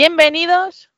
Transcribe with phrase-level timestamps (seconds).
[0.00, 0.90] Bienvenidos.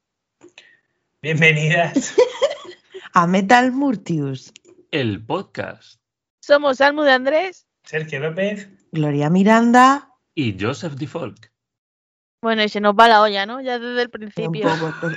[1.22, 2.14] Bienvenidas.
[3.14, 4.52] A Metal Murtius.
[4.92, 6.00] El podcast.
[6.40, 7.66] Somos Almu de Andrés.
[7.82, 8.68] Sergio López.
[8.92, 10.14] Gloria Miranda.
[10.36, 11.50] Y Joseph DeFolk.
[12.42, 13.60] Bueno, y se nos va la olla, ¿no?
[13.60, 14.68] Ya desde el principio.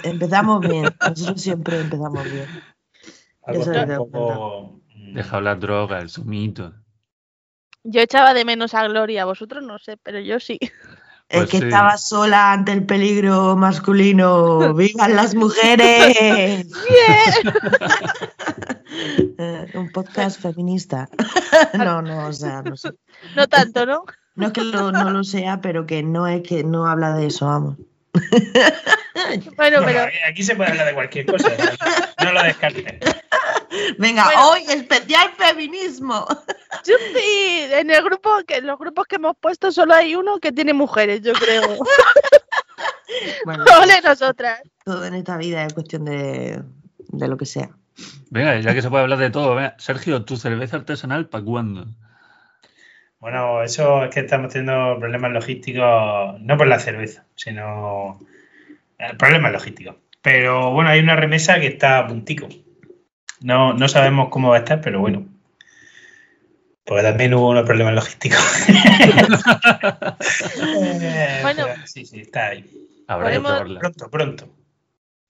[0.04, 0.86] Empezamos bien.
[1.08, 2.48] Nosotros siempre empezamos bien.
[3.44, 6.74] Algo es un poco, mm, Deja hablar droga, el sumito.
[7.84, 10.58] Yo echaba de menos a Gloria, vosotros no sé, pero yo sí.
[11.28, 11.64] Es Pues que sí.
[11.66, 14.74] estaba sola ante el peligro masculino.
[14.76, 16.68] ¡Vivan las mujeres!
[19.74, 21.10] Un podcast feminista.
[21.74, 22.92] No, no, o sea, no sé.
[23.36, 24.04] No tanto, ¿no?
[24.36, 27.28] No es que lo- no lo sea, pero que no es que no habla de
[27.28, 27.78] eso, vamos.
[29.56, 31.50] Bueno, Bueno, pero aquí- aquí se puede hablar de cualquier cosa.
[32.20, 32.84] No, no lo descartes.
[33.98, 34.50] Venga, Bueno.
[34.50, 36.26] hoy especial feminismo.
[36.86, 40.52] Yupi, en el grupo, que en los grupos que hemos puesto solo hay uno que
[40.52, 41.78] tiene mujeres, yo creo.
[43.46, 44.62] Bueno, Ole nosotras.
[44.84, 46.62] todo en esta vida es cuestión de,
[46.98, 47.70] de lo que sea.
[48.30, 51.86] Venga, ya que se puede hablar de todo, venga, Sergio, ¿tu cerveza artesanal para cuándo?
[53.26, 58.20] Bueno, eso es que estamos teniendo problemas logísticos, no por la cerveza, sino
[59.00, 59.96] eh, problemas logísticos.
[60.22, 62.48] Pero bueno, hay una remesa que está a puntico.
[63.42, 65.26] No, no sabemos cómo va a estar, pero bueno.
[66.84, 68.38] Porque también hubo unos problemas logísticos.
[71.42, 71.66] Bueno.
[71.66, 72.64] pero sí, sí, está ahí.
[73.08, 73.80] Habrá que probarla.
[73.80, 74.50] Pronto, pronto.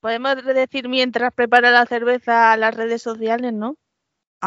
[0.01, 3.77] Podemos decir mientras prepara la cerveza a las redes sociales, ¿no?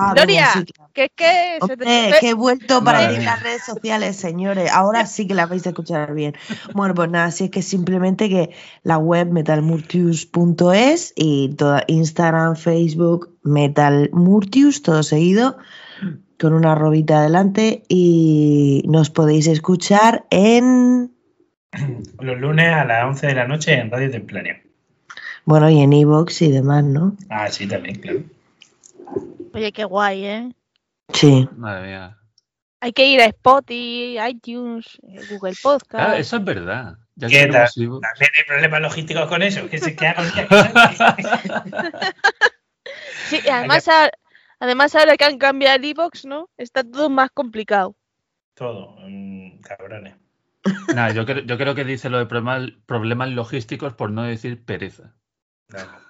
[0.00, 0.91] Ah, Gloria, venga, sí, claro.
[0.94, 3.30] Que es que se te- Hombre, que he vuelto para decir mía.
[3.32, 4.70] las redes sociales, señores.
[4.72, 6.34] Ahora sí que la vais a escuchar bien.
[6.74, 8.50] Bueno, pues nada, si es que simplemente que
[8.82, 15.56] la web metalmurtius.es y toda Instagram, Facebook, metalmurtius, todo seguido,
[16.38, 21.12] con una robita adelante y nos podéis escuchar en,
[22.20, 24.62] Los lunes a las 11 de la noche en Radio Templaria.
[25.44, 27.16] bueno, y en iVoox y demás, ¿no?
[27.28, 28.20] Ah, sí, también, claro.
[29.58, 30.52] Oye, qué guay, ¿eh?
[31.12, 31.48] Sí.
[31.56, 32.16] Madre mía.
[32.80, 34.98] Hay que ir a Spotify, iTunes,
[35.30, 35.91] Google Podcast.
[35.91, 36.96] Claro, eso es verdad.
[37.16, 37.69] Ya que ¿Qué tal?
[37.74, 39.69] También hay problemas logísticos con eso.
[39.69, 40.22] Que se que hago
[43.28, 44.10] Sí, y además, a-
[44.60, 46.48] además ahora que han cambiado el iVoox, ¿no?
[46.56, 47.96] Está todo más complicado.
[48.54, 50.14] Todo, mm, cabrones.
[50.94, 54.64] Nada, yo creo, yo creo que dice lo de problemas, problemas logísticos por no decir
[54.64, 55.14] pereza.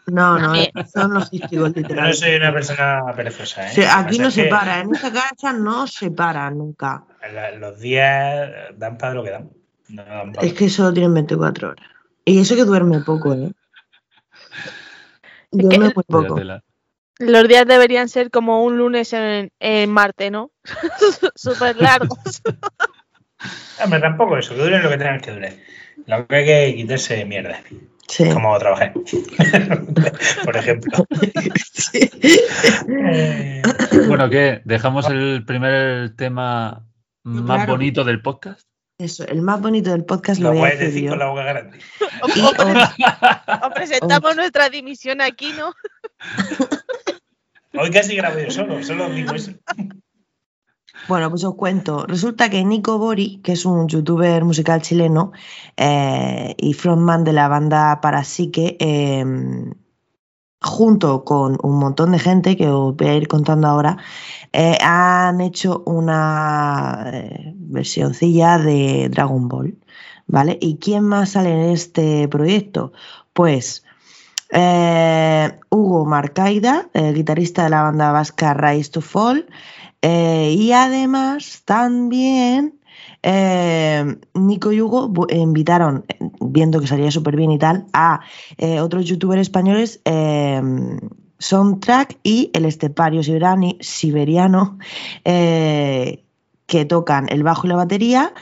[0.07, 0.39] No.
[0.39, 0.55] No,
[0.93, 2.19] son logísticos Yo no literales.
[2.21, 3.87] soy una persona perezosa, ¿eh?
[3.91, 7.05] Aquí no se que para, en esta casa no se para nunca.
[7.33, 9.51] la- Los días dan para lo que dan.
[9.89, 11.87] No dan para Es que solo tienen 24 horas.
[12.25, 13.53] Y eso que duerme poco, ¿eh?
[15.51, 16.23] Duerme muy poco.
[16.37, 16.63] Míratela.
[17.19, 20.53] Los días deberían ser como un lunes en, en Marte, ¿no?
[21.35, 22.41] Súper largos.
[23.83, 25.53] Hombre, tampoco eso, que dure lo que tengan que durar.
[26.07, 27.61] Lo que hay que quitarse de mierda.
[28.09, 28.29] Sí.
[28.31, 28.93] Como trabajar.
[30.45, 31.07] Por ejemplo.
[31.79, 32.11] Sí.
[33.11, 33.63] Eh,
[34.09, 34.63] Bueno, ¿qué?
[34.65, 36.85] ¿Dejamos el primer tema
[37.23, 37.73] más Claro.
[37.75, 38.67] bonito del podcast?
[38.99, 41.11] Eso, el más bonito del podcast lo lo voy a decir yo.
[41.11, 41.79] con la boca grande.
[42.35, 45.73] Y O, os- o presentamos nuestra dimisión aquí, ¿no?
[47.81, 49.53] Hoy casi grabo yo solo, solo digo eso.
[51.09, 52.05] Bueno, pues os cuento.
[52.07, 55.33] Resulta que Nico Bori, que es un youtuber musical chileno
[55.77, 59.25] eh, y frontman de la banda Parasique, eh,
[60.61, 63.97] junto con un montón de gente que os voy a ir contando ahora,
[64.53, 69.79] eh, han hecho una eh, versioncilla de Dragon Ball,
[70.27, 70.59] ¿vale?
[70.61, 72.93] ¿Y quién más sale en este proyecto?
[73.33, 73.83] Pues
[75.71, 79.47] Hugo Marcaida, el guitarrista de la banda vasca Rise to Fall,
[80.03, 82.78] eh, y además también
[83.22, 88.21] eh, Nico y Hugo bu- invitaron, eh, viendo que salía súper bien y tal, a
[88.59, 90.62] eh, otros youtubers españoles, eh,
[91.39, 94.78] Soundtrack y el Estepario Siberiano,
[95.24, 96.24] eh,
[96.66, 98.34] que tocan el bajo y la batería.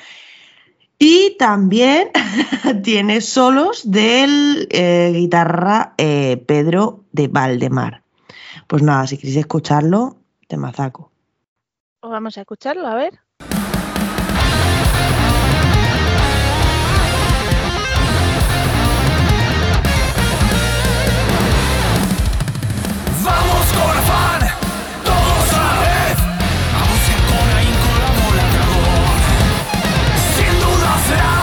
[0.98, 2.08] Y también
[2.82, 8.02] tiene solos del eh, guitarra eh, Pedro de Valdemar.
[8.66, 10.16] Pues nada, si queréis escucharlo,
[10.48, 11.10] te mazaco.
[12.00, 13.18] Pues vamos a escucharlo, a ver.
[23.24, 24.40] Vamos con afán,
[25.04, 26.18] todos a la vez,
[26.90, 28.46] buscar con ahínco la bola.
[30.36, 31.35] Sin duda será,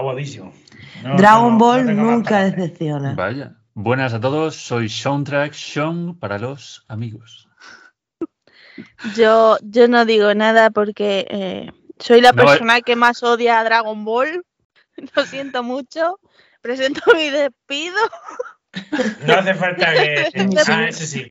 [0.00, 0.52] godísimo.
[1.02, 2.56] No Dragon Ball no nunca palabras.
[2.56, 3.14] decepciona.
[3.14, 3.56] Vaya.
[3.74, 7.48] Buenas a todos, soy Soundtrack Sean para los amigos.
[9.16, 12.46] Yo, yo no digo nada porque eh, soy la No, eh.
[12.46, 14.44] persona que más odia a Dragon Ball.
[15.16, 16.18] Lo siento mucho.
[16.60, 17.96] Presento mi despido.
[19.26, 20.30] No hace falta que.
[20.68, 21.28] Ah, eso sí.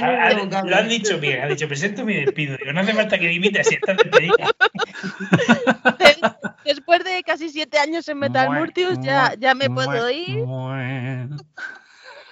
[0.00, 2.56] Ha- ha- lo han dicho bien, ha dicho, presento mi despido.
[2.56, 4.34] Digo, no hace falta que dimitas si estás despedida.
[5.98, 6.32] De-
[6.64, 10.10] Después de casi siete años en Metal Mue, Murtius, ya, mue, ya me mue, puedo
[10.10, 10.38] ir.
[10.46, 11.28] mue.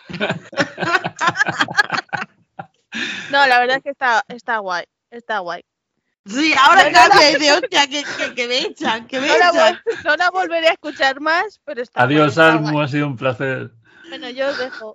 [3.30, 4.84] No, la verdad es que está, está guay.
[5.10, 5.62] Está guay.
[6.26, 9.80] Sí, ahora cambia y dice, hostia, que, que, que me echan, que me No echan.
[10.04, 12.84] no la volveré a escuchar más, pero está guay, Adiós, está Almu, guay.
[12.84, 13.70] ha sido un placer.
[14.10, 14.94] Bueno, yo os dejo.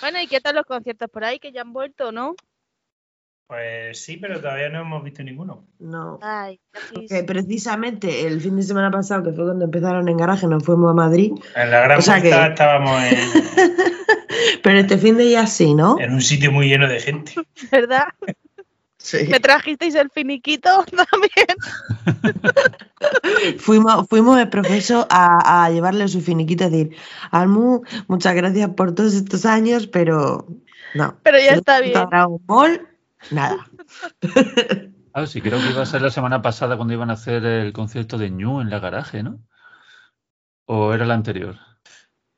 [0.00, 2.34] Bueno, ¿y qué tal los conciertos por ahí que ya han vuelto, no?
[3.46, 5.66] Pues sí, pero todavía no hemos visto ninguno.
[5.80, 6.20] No.
[6.22, 6.60] Ay,
[7.26, 10.94] precisamente el fin de semana pasado, que fue cuando empezaron en garaje, nos fuimos a
[10.94, 11.32] Madrid.
[11.56, 13.18] En la gran O sea vuelta que- estábamos en,
[14.62, 15.98] Pero este fin de ya sí, ¿no?
[15.98, 17.32] en un sitio muy lleno de gente.
[17.72, 18.04] ¿verdad?
[19.10, 19.26] Sí.
[19.28, 21.56] ¿Me trajisteis el finiquito también?
[23.58, 26.96] Fuimos, fuimos el profesor a, a llevarle su finiquito y decir,
[27.32, 30.46] Almu, muchas gracias por todos estos años, pero
[30.94, 31.18] no.
[31.24, 31.94] Pero ya está bien.
[31.94, 32.86] Dragon Ball,
[33.30, 33.66] nada.
[35.12, 37.72] Ah, sí, creo que iba a ser la semana pasada cuando iban a hacer el
[37.72, 39.40] concierto de Ñu en la garaje, ¿no?
[40.66, 41.56] ¿O era la anterior?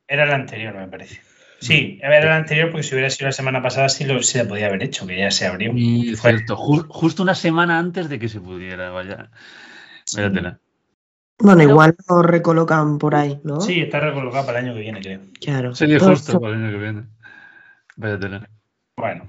[0.08, 1.20] Era la anterior, me parece.
[1.62, 4.66] Sí, era la anterior porque si hubiera sido la semana pasada sí lo se podía
[4.66, 5.72] haber hecho, que ya se abrió.
[5.74, 9.30] Y Fue- cierto, ju- justo una semana antes de que se pudiera, vaya.
[10.14, 10.58] Vaya tela.
[11.38, 13.60] Bueno, Pero- igual lo recolocan por ahí, ¿no?
[13.60, 15.20] Sí, está recolocado para el año que viene, creo.
[15.40, 15.74] claro.
[15.74, 17.02] Sí, Todo justo para el año que viene.
[17.96, 18.48] Vaya tela.
[18.96, 19.28] Bueno,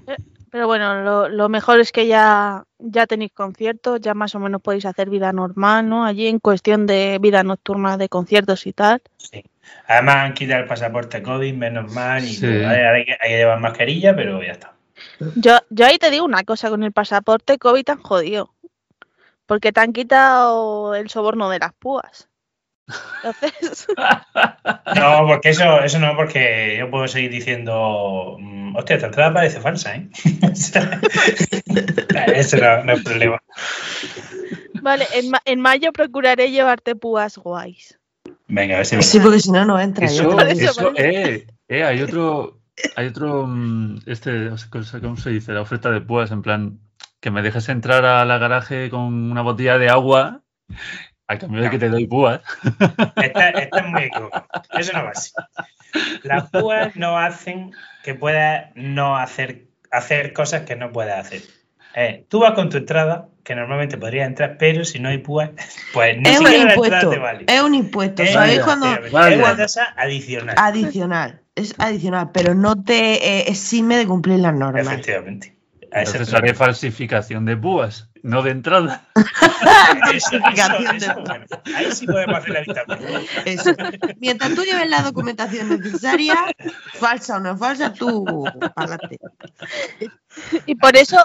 [0.50, 4.62] Pero bueno, lo, lo mejor es que ya, ya tenéis conciertos, ya más o menos
[4.62, 6.04] podéis hacer vida normal, ¿no?
[6.04, 9.02] Allí en cuestión de vida nocturna, de conciertos y tal.
[9.16, 9.42] sí.
[9.86, 12.46] Además han quitado el pasaporte COVID, menos mal, y Sí.
[12.46, 14.72] ahora hay, que, hay que llevar mascarilla, pero ya está.
[15.36, 18.50] Yo, yo ahí te digo una cosa, con el pasaporte COVID tan jodido.
[19.46, 22.28] Porque te han quitado el soborno de las púas.
[23.22, 23.86] Entonces,
[24.96, 29.60] No, porque eso, eso no, porque yo puedo seguir diciendo, mm, hostia, esta entrada parece
[29.60, 30.08] falsa, ¿eh?
[32.34, 33.42] eso no, no es problema.
[34.82, 37.98] vale, en, ma- en mayo procuraré llevarte púas guays.
[38.46, 39.02] Venga, a ver si me...
[39.02, 40.06] Sí, porque si no, no entra.
[40.06, 42.60] Eso, eso, eh, eh, hay otro,
[42.96, 44.50] hay otro, mm, este,
[45.00, 45.52] ¿cómo se dice?
[45.52, 46.78] La oferta de púas, en plan,
[47.20, 50.42] que me dejes entrar a la garaje con una botella de agua
[51.26, 52.42] a cambio de que te doy púas.
[53.16, 54.46] Está, estás muy equivocado.
[54.72, 55.32] Eso no va así.
[56.22, 57.72] Las púas no hacen
[58.02, 61.42] que puedas no hacer, hacer cosas que no puedas hacer.
[61.94, 65.50] Eh, tú vas con tu entrada, que normalmente podrías entrar, pero si no hay púas,
[65.92, 67.10] pues ni Es un siquiera la entrada impuesto.
[67.10, 67.44] te vale.
[67.46, 68.22] Es un impuesto.
[68.22, 69.06] Eh, ¿Sabéis vaya, cuando.?
[69.06, 70.54] Es una tasa adicional.
[70.58, 71.40] Adicional.
[71.54, 74.86] Es adicional, pero no te eh, exime de cumplir las normas.
[74.86, 75.54] Efectivamente.
[75.92, 79.06] A ese Entonces es haré falsificación de púas, no de entrada.
[80.12, 81.46] eso, eso, eso, bueno,
[81.76, 82.82] ahí sí podemos hacer la vista.
[84.18, 86.34] Mientras tú lleves la documentación necesaria,
[86.94, 88.24] falsa o no falsa, tú
[88.74, 89.20] pa'lante.
[90.66, 91.24] Y por eso,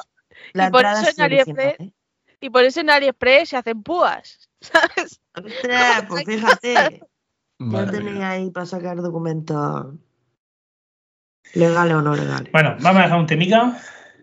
[0.54, 1.40] La Y por eso es en AliExpress-
[1.76, 1.92] original, ¿eh?
[2.42, 4.50] y por eso en AliExpress se hacen púas.
[4.62, 5.20] ¿Sabes?
[5.36, 7.02] Ostras, pues fíjate,
[7.58, 8.30] tenéis mía.
[8.32, 9.94] ahí para sacar documentos
[11.54, 12.52] legales o no legales.
[12.52, 13.78] Bueno, vamos a dejar un temica.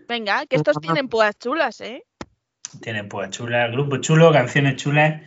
[0.09, 2.05] Venga, que estos tienen púas chulas, ¿eh?
[2.81, 5.23] Tienen pues chulas, grupo chulo, canciones chulas.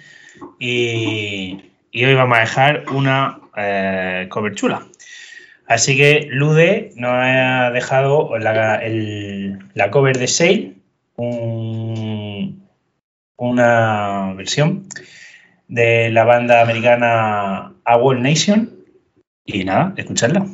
[0.60, 4.88] Y, y hoy vamos a dejar una eh, cover chula.
[5.68, 10.79] Así que Lude nos ha dejado la, el- la cover de Sail,
[11.20, 12.68] un-
[13.38, 14.88] una versión
[15.68, 18.72] de la banda americana A Nation.
[19.46, 20.46] Y nada, escuchadla.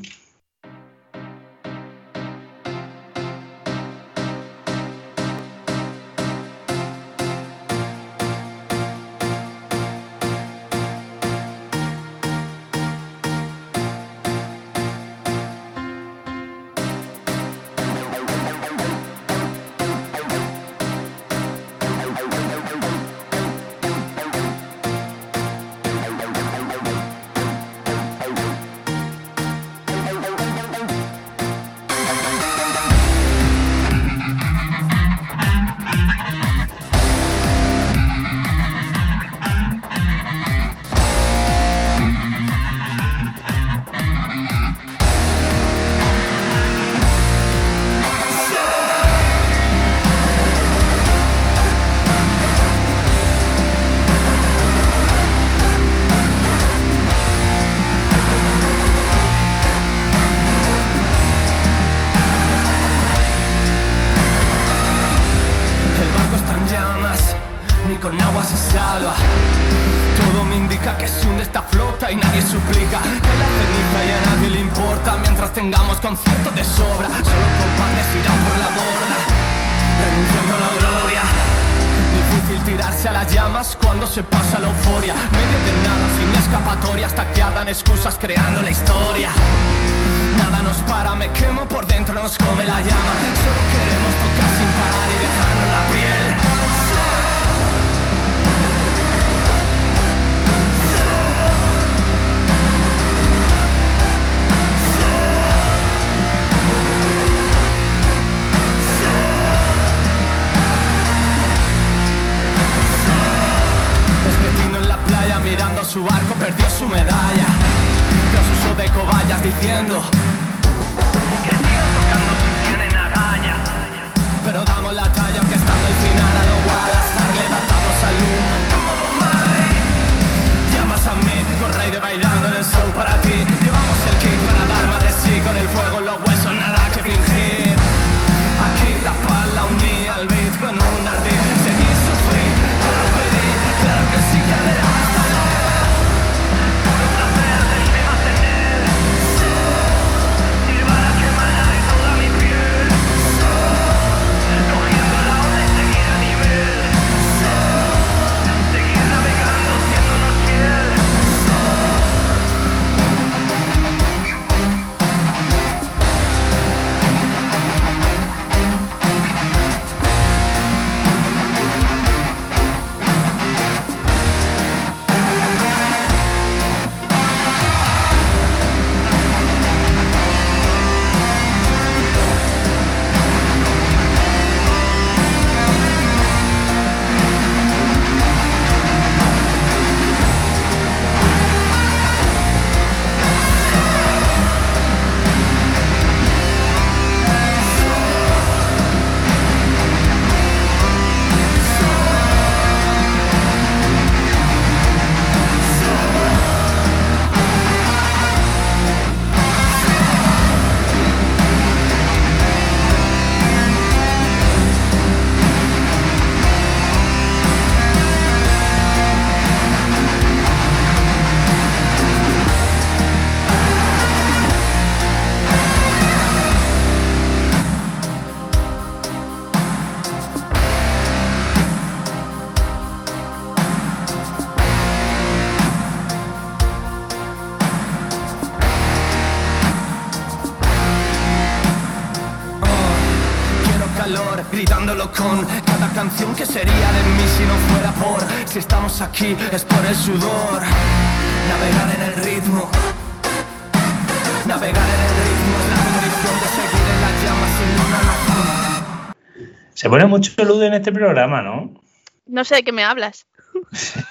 [260.17, 261.81] Mucho luz en este programa, ¿no?
[262.25, 263.27] No sé de qué me hablas.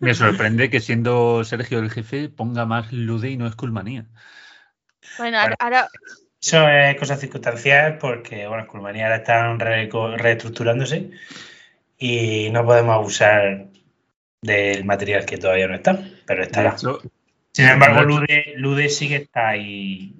[0.00, 4.06] Me sorprende que siendo Sergio el jefe ponga más Lude y no Skullmanía.
[5.18, 5.88] Bueno, ahora, ahora-
[6.40, 11.10] Eso es cosa circunstancial porque, bueno, Culmanía ahora están reestructurándose
[11.98, 13.68] y no podemos abusar
[14.42, 16.74] del material que todavía no está, pero estará.
[16.74, 17.00] hecho,
[17.52, 20.14] Sin embargo, Lude, Lude sí que está ahí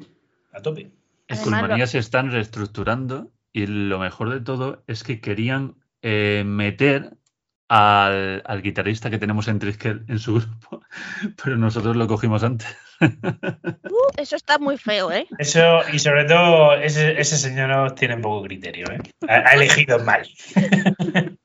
[0.52, 0.90] a tope.
[1.28, 7.12] Lo- se están reestructurando y lo mejor de todo es que querían eh, meter
[7.68, 10.82] al, al guitarrista que tenemos en Triskel en su grupo,
[11.42, 12.68] pero nosotros lo cogimos antes.
[13.04, 15.26] Uh, eso está muy feo, ¿eh?
[15.38, 18.98] Eso, y sobre todo, ese, ese señor tiene poco criterio, ¿eh?
[19.28, 20.26] Ha, ha elegido mal.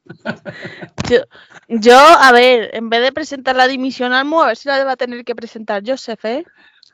[1.09, 1.21] Yo,
[1.67, 4.83] yo, a ver, en vez de presentar la dimisión al MU, a ver si la
[4.83, 6.45] va a tener que presentar Joseph, ¿eh?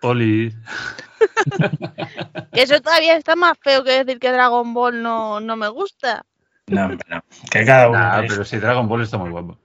[0.06, 0.56] Oli,
[2.54, 6.26] Que eso todavía está más feo que decir que Dragon Ball no, no me gusta.
[6.68, 7.24] No, no.
[7.52, 8.28] Que cada uno.
[8.28, 9.58] pero si Dragon Ball está muy guapo.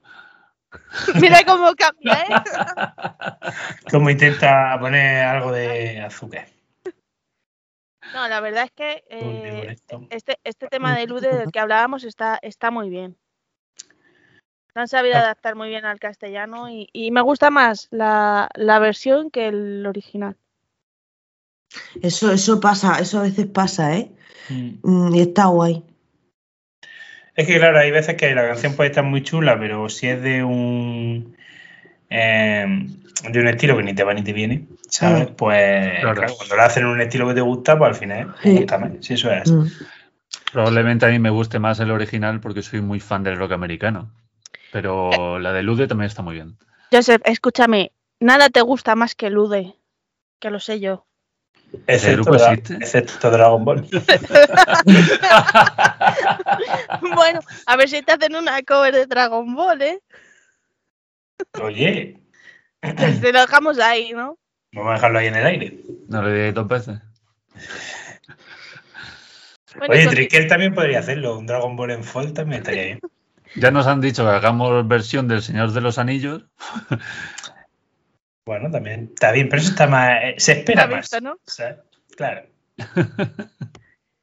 [1.21, 3.51] Mira cómo cambia, ¿eh?
[3.91, 6.49] Como intenta poner algo de azúcar.
[8.15, 9.77] No, la verdad es que eh,
[10.11, 13.17] este, este tema de Lude del que hablábamos está, está muy bien.
[14.75, 19.31] Han sabido adaptar muy bien al castellano y, y me gusta más la, la versión
[19.31, 20.37] que el original.
[22.03, 24.11] Eso, eso pasa, eso a veces pasa, ¿eh?
[24.49, 24.71] Mm.
[24.83, 25.85] Mm, Y está guay.
[27.37, 30.21] Es que, claro, hay veces que la canción puede estar muy chula, pero si es
[30.23, 31.37] de un.
[32.11, 32.87] eh,
[33.31, 35.31] de un estilo que ni te va ni te viene, ¿sabes?
[35.31, 35.35] Mm.
[35.35, 36.15] Pues Claro.
[36.15, 38.57] claro, cuando lo hacen en un estilo que te gusta, pues al final te Sí.
[38.57, 38.93] gusta más.
[39.01, 39.51] Si eso es.
[39.51, 39.67] Mm.
[40.53, 44.11] Probablemente a mí me guste más el original porque soy muy fan del rock americano.
[44.73, 46.57] Pero la de Lude también está muy bien.
[46.93, 49.75] Joseph, escúchame, nada te gusta más que Lude,
[50.39, 51.07] que lo sé yo.
[51.87, 52.75] Excepto, grupo Dra- existe?
[52.75, 53.89] excepto Dragon Ball.
[57.01, 60.01] Bueno, a ver si te hacen una cover de Dragon Ball, ¿eh?
[61.61, 62.21] Oye,
[62.81, 64.39] te lo dejamos ahí, ¿no?
[64.73, 65.79] vamos a dejarlo ahí en el aire.
[66.09, 66.99] No lo digáis dos veces.
[69.79, 71.39] Bueno, Oye, Triquel también podría hacerlo.
[71.39, 73.01] Un Dragon Ball en Fold también estaría bien.
[73.57, 76.45] Ya nos han dicho que hagamos versión del Señor de los Anillos.
[78.47, 80.11] Bueno, también está bien, pero eso está más.
[80.23, 81.11] eh, Se espera más.
[81.23, 81.37] ¿no?
[82.17, 82.47] Claro.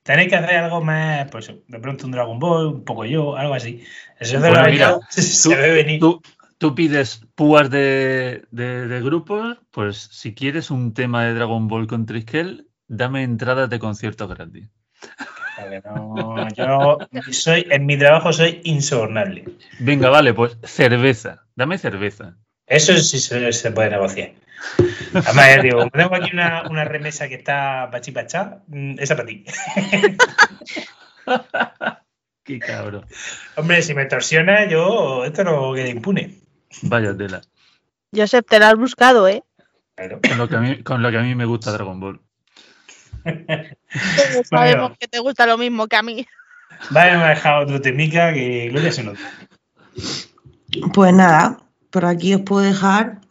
[0.04, 3.54] Tenéis que hacer algo más, pues de pronto un Dragon Ball, un poco yo, algo
[3.54, 3.84] así.
[4.20, 6.00] Eso de Bueno, la mira, se ve venir.
[6.00, 6.22] Tú,
[6.58, 11.88] tú pides púas de, de- de grupos, pues si quieres un tema de Dragon Ball
[11.88, 14.70] con Triskel, dame entradas de conciertos gratis.
[15.58, 17.00] Vale, no, yo
[17.32, 19.46] soy, en mi trabajo soy insobornable.
[19.80, 21.46] Venga, vale, pues cerveza.
[21.56, 22.38] Dame cerveza.
[22.68, 24.34] Eso sí se, se puede negociar.
[25.14, 29.28] Además, ya digo, como tengo aquí una, una remesa que está pachipachá, mm, esa para
[29.28, 29.46] ti.
[32.44, 33.06] Qué cabrón.
[33.56, 36.40] Hombre, si me extorsiona, yo esto no queda impune.
[36.84, 37.42] Vaya tela.
[38.16, 39.44] Josep, te la has buscado, ¿eh?
[39.96, 40.22] Claro.
[40.28, 42.22] Con lo que a mí, con lo que a mí me gusta Dragon Ball.
[43.28, 46.26] Todos sabemos que te gusta lo mismo que a mí.
[46.90, 49.20] Vale, me ha dejado otro temica que Gloria se nota.
[50.94, 51.60] Pues nada,
[51.90, 53.22] por aquí os puedo dejar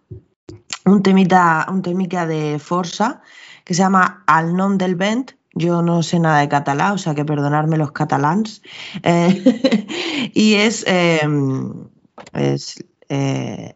[0.85, 3.23] un temita, un temica de Forza
[3.65, 5.33] que se llama Al nom del vent.
[5.53, 8.63] Yo no sé nada de catalán, o sea que perdonarme los catalans.
[9.03, 11.21] Eh, y es, eh,
[12.35, 13.75] es eh,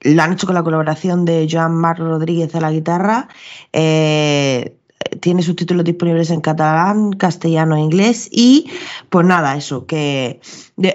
[0.00, 3.28] lo han hecho con la colaboración de Joan Marc Rodríguez a la guitarra.
[3.72, 4.76] Eh,
[5.20, 8.28] tiene subtítulos disponibles en catalán, castellano e inglés.
[8.30, 8.70] Y
[9.10, 10.40] pues nada, eso, que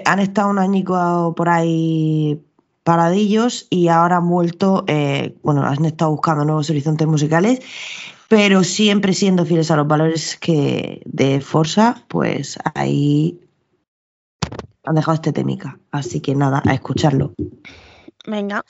[0.04, 2.40] han estado un añico por ahí
[2.84, 7.60] paradillos y ahora han vuelto, eh, bueno, han estado buscando nuevos horizontes musicales,
[8.28, 13.40] pero siempre siendo fieles a los valores que de Forza, pues ahí
[14.84, 15.78] han dejado este temica.
[15.90, 17.34] Así que nada, a escucharlo.
[18.26, 18.64] Venga.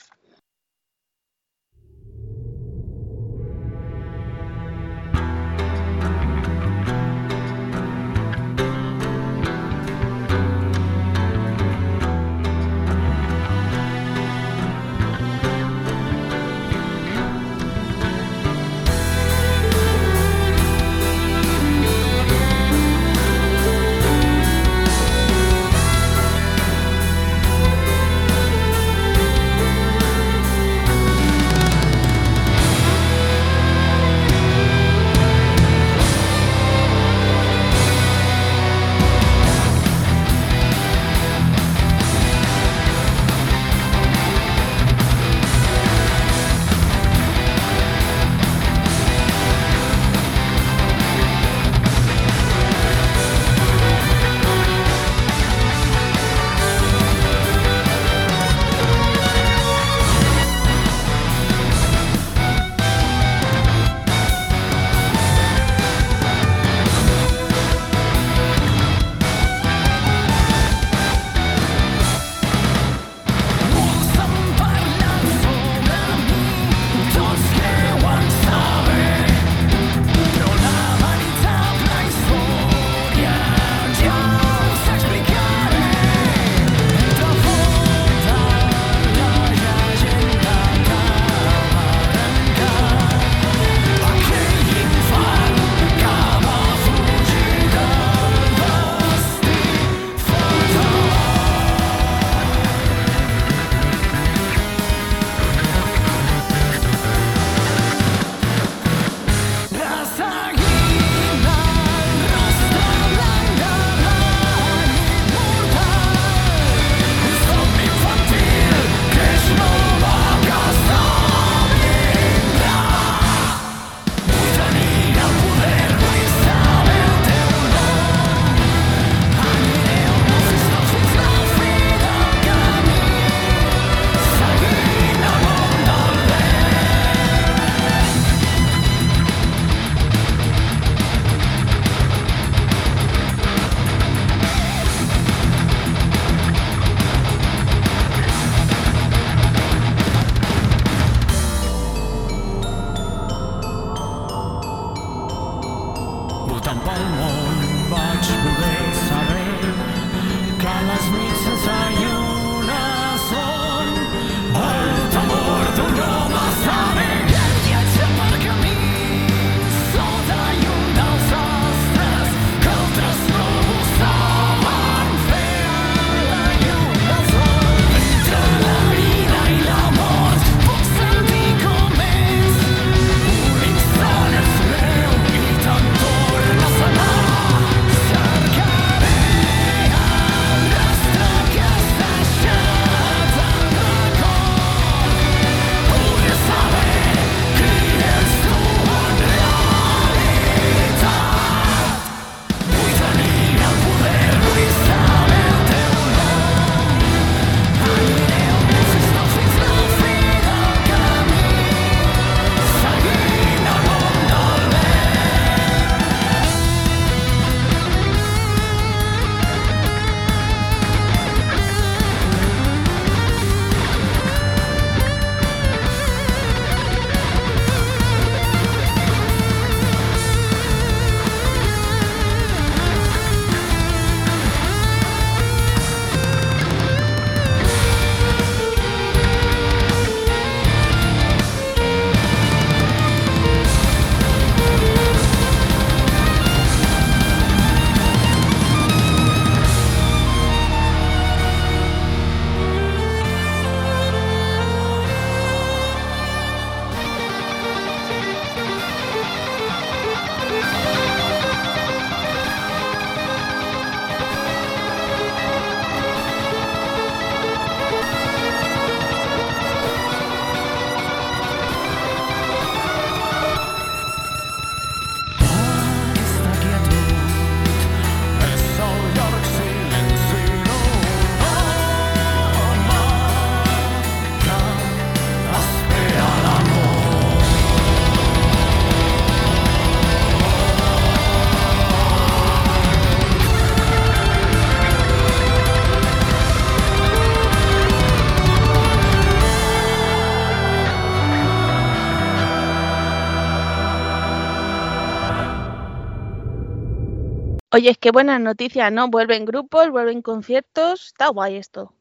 [307.73, 309.09] Oye, es que buenas noticias, ¿no?
[309.09, 311.07] Vuelven grupos, vuelven conciertos.
[311.07, 311.95] Está guay esto.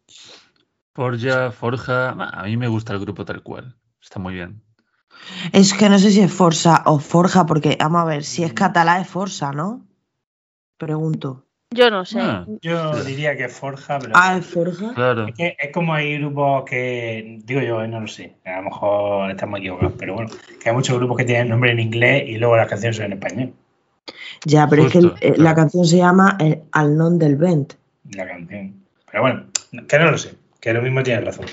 [0.94, 2.10] Forja, Forja.
[2.10, 3.74] A mí me gusta el grupo tal cual.
[4.00, 4.62] Está muy bien.
[5.52, 8.52] Es que no sé si es Forza o Forja, porque vamos a ver, si es
[8.52, 9.86] catalá es Forza, ¿no?
[10.76, 11.46] Pregunto.
[11.70, 12.20] Yo no sé.
[12.20, 14.12] Ah, Yo diría que Forja, pero.
[14.14, 14.92] Ah, es Forja.
[14.94, 15.28] claro.
[15.28, 18.64] Es, que es como hay grupos que, digo yo, eh, no lo sé, a lo
[18.64, 20.30] mejor estamos equivocados, pero bueno,
[20.62, 23.12] que hay muchos grupos que tienen nombre en inglés y luego las canciones son en
[23.14, 23.54] español,
[24.44, 25.42] Ya, pero es que eh, claro.
[25.42, 27.74] la canción se llama eh, Al non del vent.
[28.14, 28.82] la canción.
[29.10, 29.44] Pero bueno,
[29.88, 31.46] que no lo sé, que lo mismo tienes razón.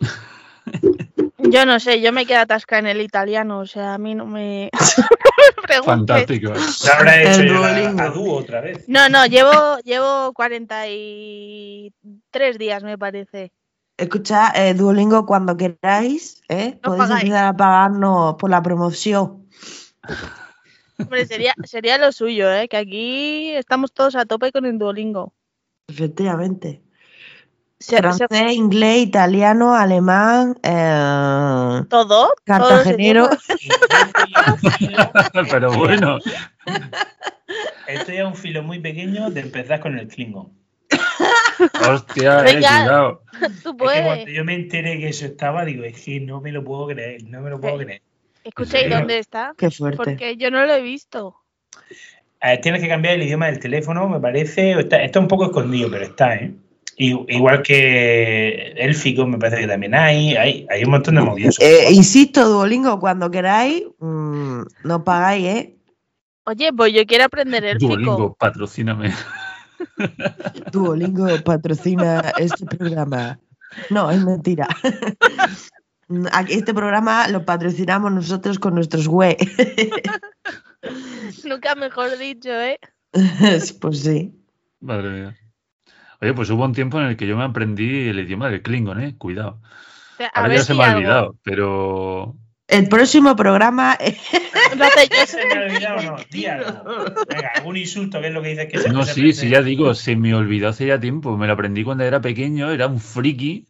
[1.38, 4.26] Yo no sé, yo me quedo atascada en el italiano, o sea, a mí no
[4.26, 4.70] me.
[5.84, 6.52] Fantástico.
[6.82, 7.40] Ya habrá hecho
[8.02, 8.84] a dúo otra vez.
[8.88, 13.52] No, no, llevo, llevo 43 días, me parece.
[13.96, 16.78] Escucha, eh, Duolingo, cuando queráis, ¿eh?
[16.82, 17.24] No podéis pagáis.
[17.24, 19.46] empezar a pagarnos por la promoción.
[20.98, 22.68] Hombre, sería, sería lo suyo, ¿eh?
[22.68, 25.32] Que aquí estamos todos a tope con el Duolingo.
[25.88, 26.82] Efectivamente.
[27.80, 32.34] Se- se- Francés, inglés, italiano, alemán, eh, todo.
[32.44, 33.28] cartagenero.
[33.28, 33.44] todos
[35.50, 36.18] Pero bueno.
[37.86, 40.52] Esto ya es un filo muy pequeño de empezar con el Klingon.
[41.88, 43.22] Hostia, eh, cuidado.
[43.40, 44.04] Tú Es que puedes.
[44.04, 47.22] cuando yo me enteré que eso estaba, digo, es que no me lo puedo creer,
[47.24, 47.84] no me lo puedo Sí.
[47.84, 48.02] creer.
[48.48, 49.52] Escucha, ¿y dónde está?
[49.58, 49.98] Qué fuerte.
[49.98, 51.36] Porque yo no lo he visto.
[52.40, 54.72] Eh, tienes que cambiar el idioma del teléfono, me parece.
[54.72, 56.54] Está, está un poco escondido, pero está, ¿eh?
[56.96, 60.34] Igual que élfico, me parece que también hay.
[60.34, 61.60] Hay, hay un montón de movidas.
[61.60, 65.74] Eh, insisto, Duolingo, cuando queráis, mm, no pagáis, ¿eh?
[66.44, 69.12] Oye, pues yo quiero aprender el Duolingo, patrocíname.
[70.72, 73.38] Duolingo patrocina este programa.
[73.90, 74.66] No, es mentira.
[76.08, 79.36] Mm, Aquí Este programa lo patrocinamos nosotros con nuestros web.
[81.44, 82.78] Nunca mejor dicho, ¿eh?
[83.80, 84.34] pues sí.
[84.80, 85.36] Madre mía.
[86.20, 89.00] Oye, pues hubo un tiempo en el que yo me aprendí el idioma del Klingon,
[89.02, 89.14] eh.
[89.18, 89.60] Cuidado.
[90.34, 90.98] A Ahora ver ya se si me ha algo.
[90.98, 92.36] olvidado, pero.
[92.66, 93.96] El próximo programa.
[94.00, 94.16] eh,
[94.72, 96.16] Entonces, yo ¿Se me ha olvidado o no?
[96.16, 97.14] Algo.
[97.28, 99.32] Venga, algún insulto, que es lo que dices que se No, se sí, aprende?
[99.34, 101.36] sí, ya digo, se me olvidó hace ya tiempo.
[101.36, 103.68] Me lo aprendí cuando era pequeño, era un friki.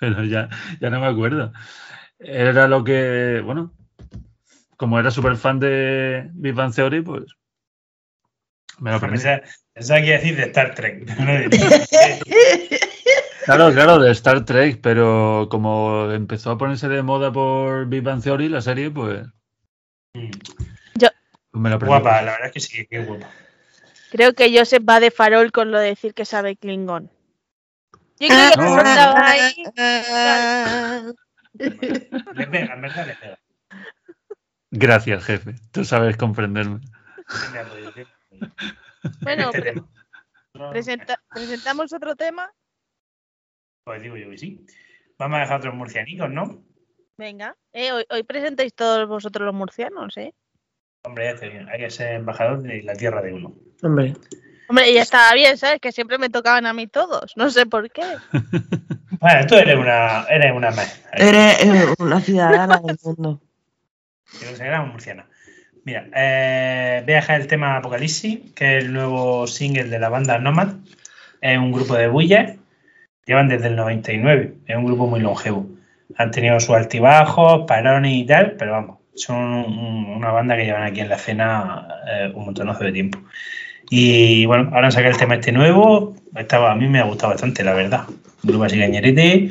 [0.00, 0.48] Pero ya,
[0.80, 1.52] ya no me acuerdo.
[2.18, 3.72] Era lo que, bueno,
[4.76, 7.24] como era súper fan de Big Bang Theory, pues
[8.78, 9.20] me lo aprendí.
[9.74, 11.06] Pensaba, que decir de Star Trek.
[13.44, 18.22] Claro, claro, de Star Trek, pero como empezó a ponerse de moda por Big Bang
[18.22, 19.26] Theory, la serie, pues,
[20.12, 20.32] pues
[21.52, 21.88] me lo aprendí.
[21.88, 23.30] Guapa, la verdad es que sí, qué guapa.
[24.10, 27.10] creo que Joseph va de farol con lo de decir que sabe Klingon.
[28.20, 28.64] Yo creo que No.
[28.64, 29.54] nos faltaba ahí.
[32.34, 33.38] Le pega, en verdad le pega.
[34.70, 35.54] Gracias, jefe.
[35.72, 36.80] Tú sabes comprenderme.
[39.22, 39.82] Bueno, pre-
[40.70, 42.50] presenta- presentamos otro tema.
[43.84, 44.66] Pues digo yo que sí.
[45.18, 46.62] Vamos a dejar otros murcianicos, ¿no?
[47.16, 50.34] Venga, eh, hoy, hoy presentáis todos vosotros los murcianos, ¿eh?
[51.04, 51.68] Hombre, ya está bien.
[51.68, 53.54] Hay que ser embajador de la tierra de uno.
[53.82, 54.14] Hombre.
[54.68, 55.80] Hombre, ya estaba bien, ¿sabes?
[55.80, 57.32] Que siempre me tocaban a mí todos.
[57.36, 58.02] No sé por qué.
[59.20, 60.68] Bueno, tú eres una, eres una.
[61.12, 63.40] Eres eh, una ciudadana del mundo.
[64.38, 65.26] Te consideramos murciana.
[65.84, 70.08] Mira, eh, voy a dejar el tema Apocalipsis, que es el nuevo single de la
[70.08, 70.74] banda Nomad.
[71.40, 72.52] Es un grupo de bullas.
[73.26, 74.54] Llevan desde el 99.
[74.66, 75.66] Es un grupo muy longevo.
[76.16, 80.84] Han tenido sus altibajos, parones y tal, pero vamos, son un- una banda que llevan
[80.84, 83.18] aquí en la escena eh, un montonazo de tiempo.
[83.90, 86.14] Y bueno, ahora han el tema este nuevo.
[86.36, 88.04] Estaba, a mí me ha gustado bastante, la verdad.
[88.42, 89.50] Grupo así cañerete.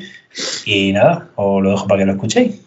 [0.65, 2.67] Y nada, os lo dejo para que lo escuchéis.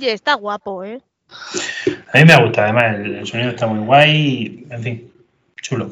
[0.00, 1.02] Oye, está guapo, ¿eh?
[2.14, 5.12] A mí me ha gustado, además el, el sonido está muy guay, y, en fin,
[5.60, 5.90] chulo.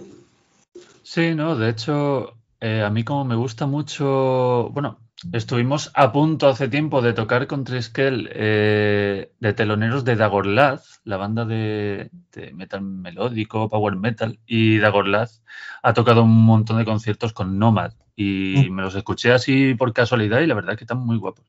[1.03, 4.99] Sí, no, de hecho, eh, a mí como me gusta mucho, bueno,
[5.31, 11.19] estuvimos a punto hace tiempo de tocar con Triskel eh, de teloneros de Dagorlaz, la
[11.19, 15.43] banda de, de metal melódico, power metal, y Dagorlaz
[15.83, 20.41] ha tocado un montón de conciertos con Nomad y me los escuché así por casualidad
[20.41, 21.45] y la verdad que están muy guapos.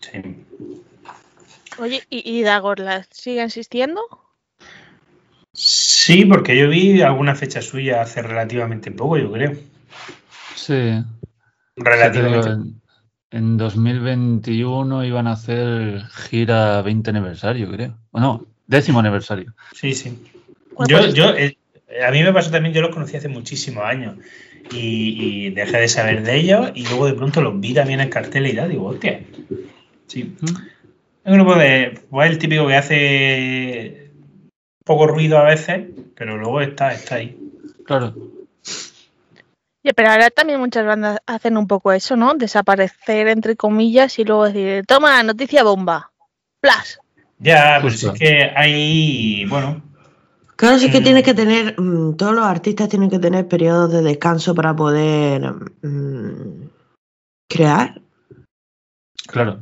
[0.00, 0.22] Sí.
[1.78, 4.00] Oye, ¿y, y Dagorlas sigue existiendo?
[5.52, 9.52] Sí, porque yo vi alguna fecha suya hace relativamente poco, yo creo.
[10.54, 11.04] Sí, ya
[11.76, 12.48] Relativamente.
[12.50, 12.80] en,
[13.30, 17.98] en 2021 iban a hacer gira 20 aniversario, creo.
[18.10, 19.54] O no, décimo aniversario.
[19.72, 20.18] Sí, sí.
[20.88, 21.56] Yo, yo, eh,
[22.04, 24.16] a mí me pasó también, yo los conocí hace muchísimos años
[24.72, 28.08] y, y dejé de saber de ellos y luego de pronto los vi también en
[28.08, 29.20] cartel y tal, digo, hostia.
[30.08, 30.34] Sí.
[30.40, 30.73] ¿Mm?
[31.24, 34.10] Es un grupo de, pues el típico que hace
[34.84, 37.38] poco ruido a veces, pero luego está, está ahí.
[37.86, 38.14] Claro,
[39.84, 42.34] Oye, pero ahora también muchas bandas hacen un poco eso, ¿no?
[42.34, 46.10] Desaparecer entre comillas y luego decir, toma, noticia bomba.
[46.60, 46.98] Plas.
[47.38, 48.12] Ya, pues Justo.
[48.14, 49.82] es que hay, bueno,
[50.56, 51.04] Claro, sí que Mm.
[51.04, 55.42] tienes que tener, mm, todos los artistas tienen que tener periodos de descanso para poder
[55.82, 56.68] mm,
[57.48, 58.00] crear.
[59.26, 59.60] claro.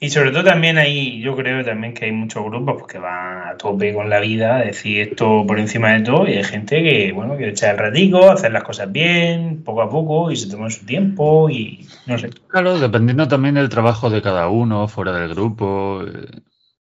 [0.00, 3.48] Y sobre todo también hay, yo creo también que hay muchos grupos pues, que van
[3.48, 7.12] a tope con la vida, decir esto por encima de todo, y hay gente que,
[7.12, 10.68] bueno, quiere echar el ratico, hacer las cosas bien, poco a poco, y se toma
[10.68, 12.30] su tiempo, y no sé.
[12.48, 16.40] Claro, dependiendo también del trabajo de cada uno, fuera del grupo, eh,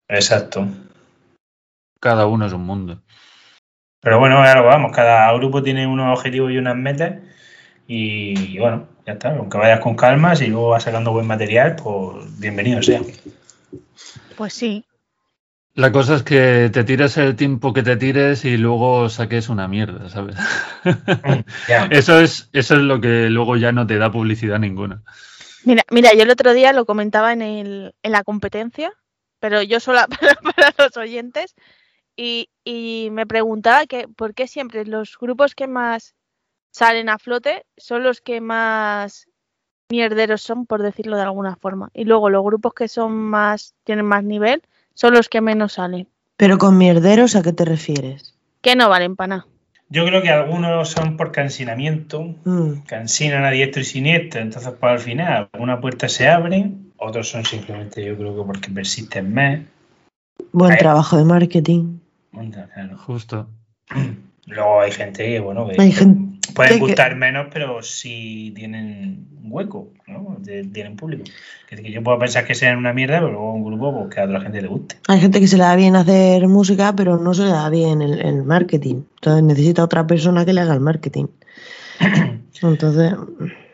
[0.09, 0.67] Exacto.
[1.99, 3.01] cada uno es un mundo.
[4.01, 7.15] Pero bueno, ahora vamos, cada grupo tiene unos objetivos y unas metas,
[7.87, 12.39] y bueno, ya está, aunque vayas con calma, si luego vas sacando buen material, pues
[12.39, 13.01] bienvenido sea.
[14.35, 14.85] Pues sí.
[15.73, 19.69] La cosa es que te tires el tiempo que te tires y luego saques una
[19.69, 20.35] mierda, ¿sabes?
[21.69, 21.85] Ya.
[21.91, 25.03] Eso es, eso es lo que luego ya no te da publicidad ninguna.
[25.63, 28.91] Mira, mira, yo el otro día lo comentaba en, el, en la competencia,
[29.39, 31.55] pero yo sola para, para los oyentes,
[32.17, 36.16] y, y me preguntaba que por qué siempre los grupos que más
[36.71, 39.27] salen a flote son los que más
[39.89, 41.89] mierderos son, por decirlo de alguna forma.
[41.93, 44.61] Y luego los grupos que son más, tienen más nivel,
[44.93, 46.07] son los que menos salen.
[46.35, 48.35] Pero con mierderos, ¿a qué te refieres?
[48.61, 49.47] Que no valen para nada.
[49.89, 54.91] Yo creo que algunos son por cansinamiento, Mm, cansinan a diestro y siniestro, entonces pues
[54.91, 59.61] al final una puerta se abre, otros son simplemente yo creo que porque persisten más.
[60.51, 61.99] Buen trabajo de marketing.
[62.31, 62.97] Claro.
[62.97, 63.47] Justo.
[64.45, 66.26] Luego hay gente que, bueno, que Hay gente
[66.57, 70.37] pueden que- gustar menos, pero sí tienen hueco, ¿no?
[70.39, 71.23] De- tienen público.
[71.69, 74.21] Que, que yo puedo pensar que sean una mierda, pero luego un grupo pues, que
[74.21, 74.95] a otra gente le guste.
[75.07, 78.01] Hay gente que se le da bien hacer música, pero no se le da bien
[78.01, 79.03] el, el marketing.
[79.15, 81.25] Entonces necesita otra persona que le haga el marketing.
[82.61, 83.13] Entonces,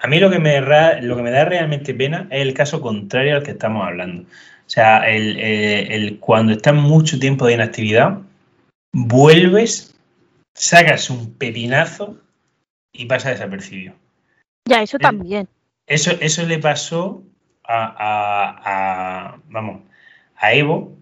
[0.02, 2.82] A mí lo que me, ra- lo que me da realmente pena es el caso
[2.82, 4.24] contrario al que estamos hablando.
[4.24, 8.18] O sea, el, eh, el cuando estás mucho tiempo de inactividad,
[8.94, 9.96] vuelves,
[10.54, 12.18] sacas un pepinazo
[12.94, 13.96] y pasa desapercibido.
[14.70, 15.50] Ya, eso también.
[15.88, 17.24] Eso, eso le pasó
[17.64, 18.62] a, a-
[19.34, 19.82] a- vamos,
[20.38, 20.96] a Evo.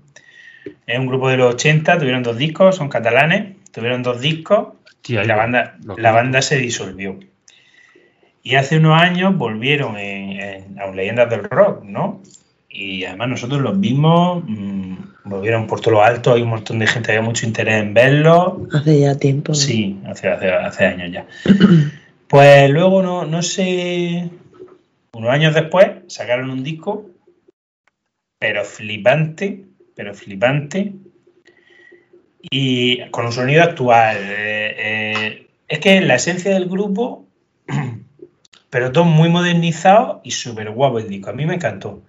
[0.87, 4.69] Es un grupo de los 80, tuvieron dos discos, son catalanes, tuvieron dos discos
[5.01, 7.19] Tía, y la banda, la banda se disolvió.
[8.43, 12.21] Y hace unos años volvieron en, en- a Leyendas del Rock, ¿no?
[12.69, 16.87] Y además nosotros los vimos, mm, volvieron por todo lo alto, hay un montón de
[16.87, 18.53] gente, había mucho interés en verlos.
[18.73, 19.51] hace ya tiempo.
[19.51, 19.55] ¿no?
[19.55, 21.25] Sí, hace, hace, hace años ya.
[22.27, 24.29] Pues luego, no, no sé,
[25.11, 27.09] unos años después sacaron un disco,
[28.39, 30.93] pero flipante, pero flipante,
[32.41, 34.17] y con un sonido actual.
[34.17, 37.25] Eh, eh, es que es la esencia del grupo,
[38.69, 41.29] pero todo muy modernizado y súper guapo el disco.
[41.29, 42.01] A mí me encantó.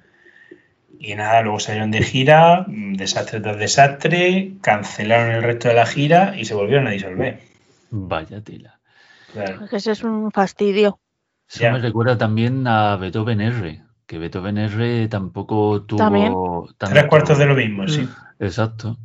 [1.05, 5.85] Y nada, luego salieron de gira, mm, desastre tras desastre, cancelaron el resto de la
[5.85, 7.41] gira y se volvieron a disolver.
[7.91, 8.79] Vaya tela.
[9.33, 9.65] Claro.
[9.65, 11.01] Es que eso es un fastidio.
[11.53, 16.33] Eso me recuerda también a Beethoven R, que Beethoven R tampoco tuvo También.
[16.79, 18.09] tanto- Tres cuartos de lo mismo, sí.
[18.39, 18.97] Exacto.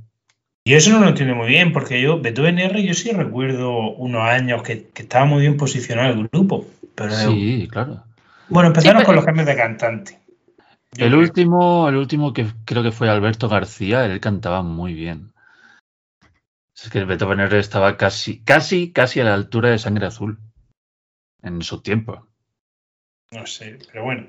[0.63, 4.21] Y eso no lo entiendo muy bien, porque yo, Beethoven R, yo sí recuerdo unos
[4.21, 6.65] años que, que estaba muy bien posicionado el grupo.
[6.93, 8.03] Pero Sí, claro.
[8.49, 10.19] bueno, empezaron Sí, pero- con los cambios de cantante.
[10.95, 15.33] El último, el último que creo que fue Alberto García, él cantaba muy bien.
[16.75, 20.37] Es que el Beethoven R estaba casi, casi, casi a la altura de Sangre Azul.
[21.41, 22.27] En su tiempo.
[23.31, 24.27] No sé, pero bueno.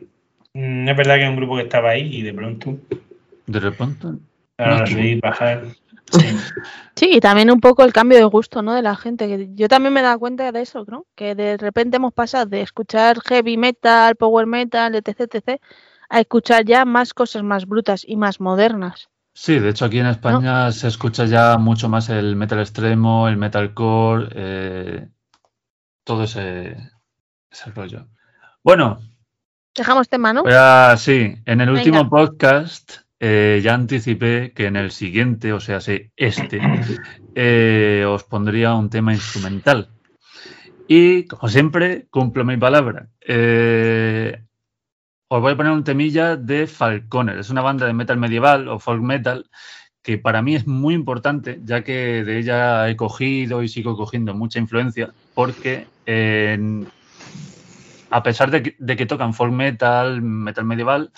[0.55, 2.79] Mm, Es verdad que es un grupo que estaba ahí y de pronto.
[3.47, 4.09] De repente.
[4.59, 5.67] Ahora No, subir, bajar.
[6.11, 6.27] Sí.
[6.97, 8.73] Sí, y también un poco el cambio de gusto, ¿no?
[8.73, 9.27] De la gente.
[9.29, 11.05] que Yo también me he dado cuenta de eso, ¿no?
[11.15, 15.61] Que de repente hemos pasado de escuchar heavy metal, power metal, etc, etc,
[16.09, 19.09] a escuchar ya más cosas más brutas y más modernas.
[19.35, 23.37] Sí, de hecho aquí en España se escucha ya mucho más el metal extremo, el
[23.37, 25.09] metalcore, eh,
[26.03, 26.77] todo ese,
[27.51, 28.09] ese rollo.
[28.65, 29.01] Bueno,
[29.77, 30.43] Dejamos tema, ¿no?
[30.43, 35.61] voy a- sí, en el último podcast eh, ya anticipé que en el siguiente, o
[35.61, 36.61] sea, sí, este,
[37.37, 39.91] eh, os pondría un tema instrumental.
[40.89, 43.09] Y, como siempre, cumplo mi palabra.
[43.21, 44.43] Eh,
[45.29, 47.39] os voy a poner un temilla de Falconer.
[47.39, 49.49] Es una banda de metal medieval o folk metal
[50.03, 54.33] que para mí es muy importante, ya que de ella he cogido y sigo cogiendo
[54.33, 55.87] mucha influencia, porque
[58.11, 61.13] a pesar de que, tocan folk metal, metal medieval,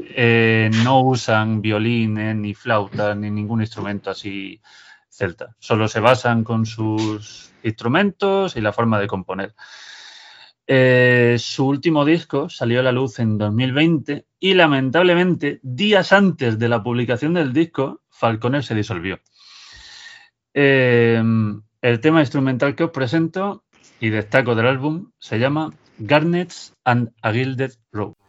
[0.00, 4.60] eh, no usan violines, ni flauta, ni ningún instrumento así
[5.08, 5.54] celta.
[5.60, 9.54] Solo se basan con sus instrumentos y la forma de componer.
[10.70, 16.68] Eh, su último disco salió a la luz en 2020 y lamentablemente, días antes de
[16.68, 19.18] la publicación del disco, Falconer se disolvió.
[20.52, 21.22] Eh,
[21.80, 23.64] el tema instrumental que os presento
[23.98, 28.27] y destaco del álbum se llama Garnets and a Gilded Rope.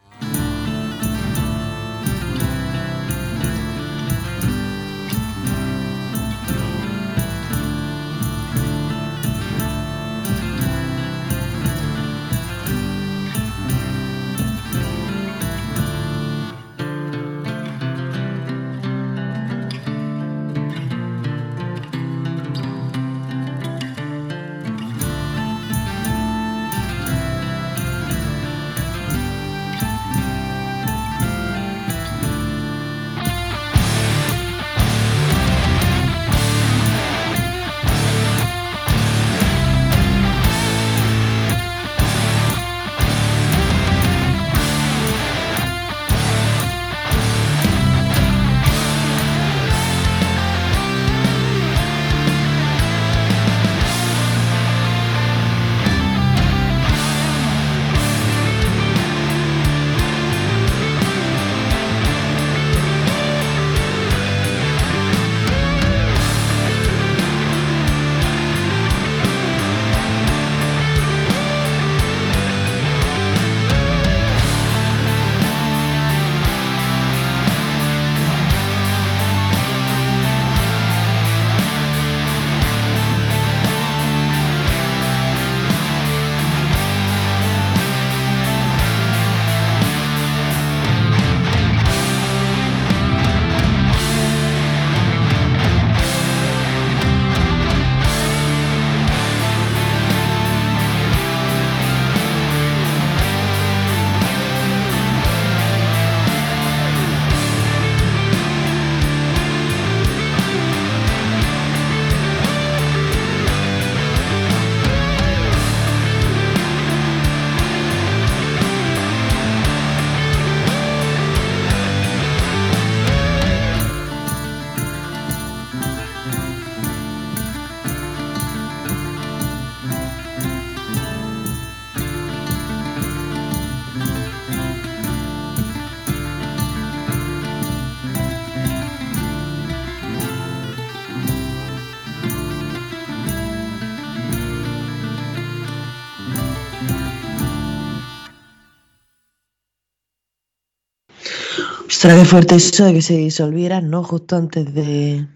[152.00, 154.06] Ostras, qué fuerte eso de que se disolvieran, ¿no?
[154.06, 155.28] Justo antes de.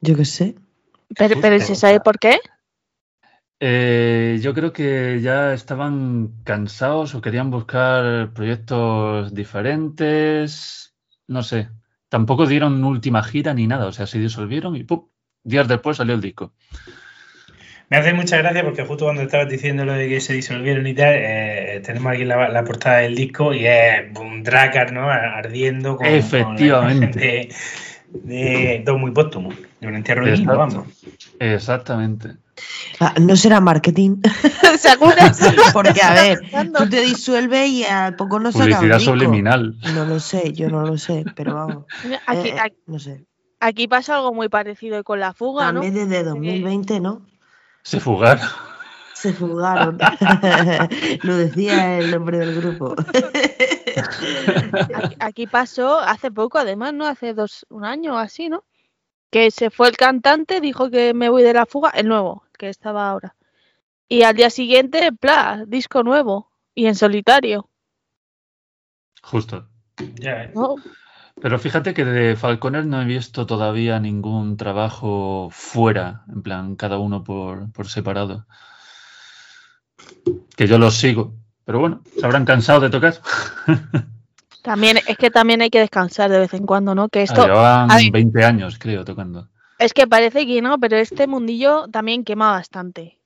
[0.00, 0.54] Yo qué sé.
[1.18, 2.38] Pero, pero ¿se sabe por qué?
[3.58, 10.94] Eh, yo creo que ya estaban cansados o querían buscar proyectos diferentes.
[11.26, 11.70] No sé.
[12.08, 13.86] Tampoco dieron última gira ni nada.
[13.86, 15.08] O sea, se disolvieron y ¡pum!
[15.42, 16.52] Días después salió el disco.
[17.90, 20.94] Me hace mucha gracia porque justo cuando estabas diciendo lo de que se disolvieron y
[20.94, 25.10] tal, eh, tenemos aquí la, la portada del disco y es un Dracar, ¿no?
[25.10, 27.10] Ardiendo con, Efectivamente.
[27.10, 27.48] con de,
[28.12, 30.86] de todo muy póstumo, de un entierro de vamos.
[31.40, 32.36] Exactamente.
[33.00, 34.18] Ah, no será marketing.
[34.78, 35.16] ¿Seguro?
[35.72, 36.40] Porque, a ver,
[36.76, 39.76] tú te disuelves y a poco no sacas Publicidad subliminal.
[39.94, 41.84] No lo sé, yo no lo sé, pero vamos.
[42.26, 43.26] Aquí, eh, aquí, no sé.
[43.58, 45.80] aquí pasa algo muy parecido con la fuga, ¿no?
[45.80, 47.29] También desde 2020, ¿no?
[47.82, 48.48] Se fugaron.
[49.14, 49.98] Se fugaron.
[51.22, 52.94] lo decía el nombre del grupo.
[55.18, 57.06] Aquí, pasó hace poco, además, ¿no?
[57.06, 58.64] Hace dos, un año o así, ¿no?
[59.30, 62.68] Que se fue el cantante, dijo que me voy de la fuga, el nuevo, que
[62.68, 63.36] estaba ahora.
[64.08, 66.50] Y al día siguiente, pla, disco nuevo.
[66.74, 67.68] Y en solitario.
[69.22, 69.68] Justo.
[71.40, 76.98] Pero fíjate que de Falconer no he visto todavía ningún trabajo fuera, en plan, cada
[76.98, 78.46] uno por, por separado.
[80.56, 81.34] Que yo los sigo.
[81.64, 83.14] Pero bueno, se habrán cansado de tocar.
[84.62, 87.08] También, es que también hay que descansar de vez en cuando, ¿no?
[87.08, 88.10] Que esto, Llevaban a ver.
[88.12, 89.48] 20 años, creo, tocando.
[89.78, 93.18] es que parece que no, pero este mundillo también quema bastante.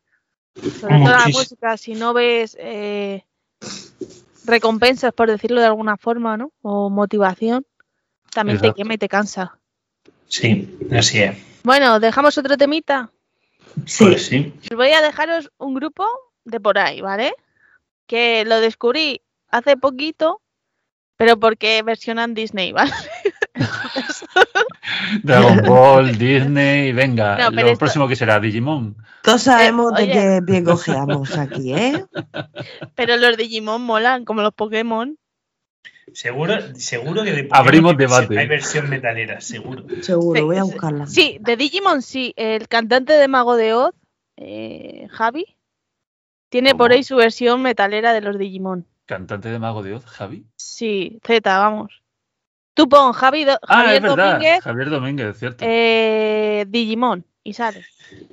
[0.55, 3.25] Sobre todo la música, si no ves eh,
[4.45, 6.53] recompensas, por decirlo de alguna forma, ¿no?
[6.63, 7.67] O motivación,
[8.35, 9.59] también te quema y te cansa.
[10.29, 11.37] Sí, así es.
[11.63, 13.11] Bueno, dejamos otro temita.
[13.87, 14.53] Sí, Pues sí.
[14.71, 16.07] Os voy a dejaros un grupo
[16.45, 17.35] de por ahí, ¿vale?
[18.07, 20.41] Que lo descubrí hace poquito,
[21.17, 22.93] pero porque versionan Disney, ¿vale?
[25.23, 28.97] Dragon Ball, Disney, venga, No, lo esto- próximo que será Digimon.
[29.23, 30.13] todos sabemos de oye.
[30.13, 32.05] qué pie cojeamos aquí, ¿eh?
[32.95, 35.17] Pero los Digimon molan, como los Pokémon.
[36.13, 38.39] Seguro, seguro que de Abrimos hay versión- debate.
[38.39, 39.85] Hay versión metalera, seguro.
[40.03, 41.07] Seguro, Sí, voy a buscarla.
[41.07, 42.33] Sí, de Digimon sí.
[42.37, 43.95] El cantante de Mago de Oz,
[44.37, 45.57] eh, Javi,
[46.51, 48.87] tiene por ahí su versión metalera de los Digimon.
[49.07, 50.45] Cantante de Mago de Oz, Javi.
[50.57, 52.03] Sí, Z, vamos.
[52.75, 54.33] Tú pon Javi Do- Ah, Javier es verdad.
[54.35, 55.65] Domínguez, Javier Domínguez, cierto.
[55.67, 57.85] eh, Digimon, y sale.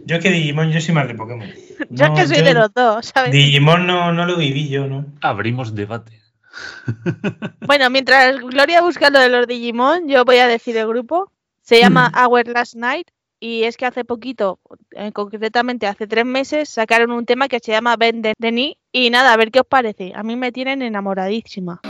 [0.06, 1.48] Yo que Digimon, yo soy más de Pokémon.
[1.90, 3.32] Yo es que soy yo- de los dos, ¿sabes?
[3.32, 5.06] Digimon no, no lo viví yo, ¿no?
[5.22, 6.21] Abrimos debate.
[7.68, 11.32] Bueno, mientras Gloria busca lo de los Digimon, yo voy a decir el grupo.
[11.62, 13.08] Se llama Our Last Night
[13.40, 14.60] y es que hace poquito,
[14.92, 19.10] eh, concretamente hace tres meses, sacaron un tema que se llama Ben de Denis y
[19.10, 20.12] nada, a ver qué os parece.
[20.16, 21.82] A mí me tienen enamoradísima.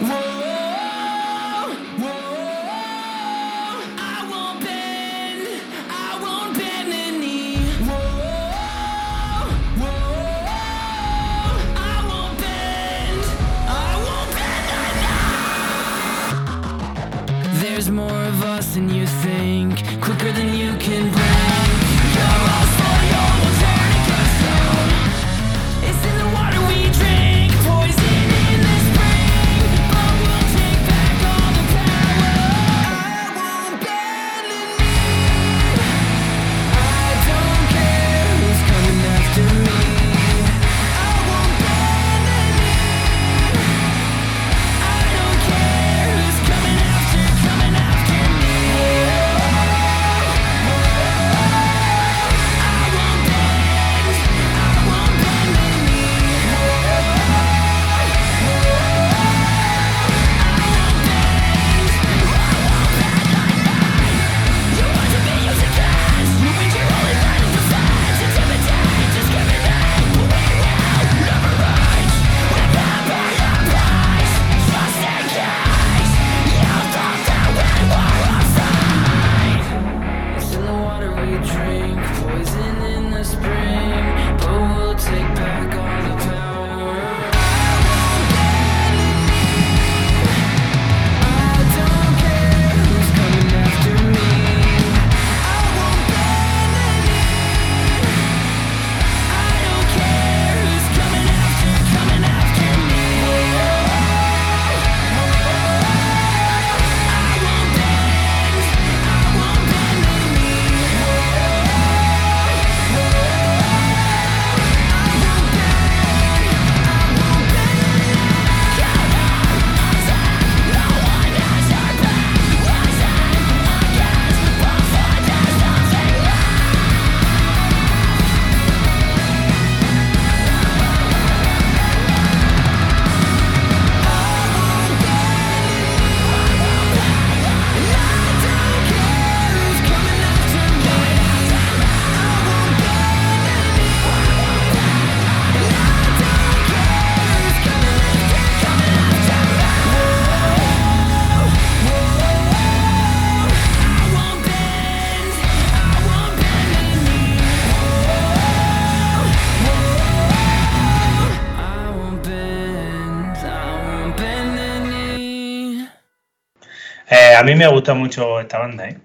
[167.52, 169.00] Mí me ha gustado mucho esta banda, ¿eh?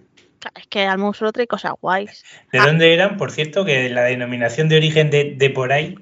[0.54, 2.24] Es que al monstruo trae cosas guays.
[2.52, 2.66] ¿De Ah.
[2.66, 3.16] dónde eran?
[3.16, 5.96] Por cierto, que la denominación de origen de, de por ahí,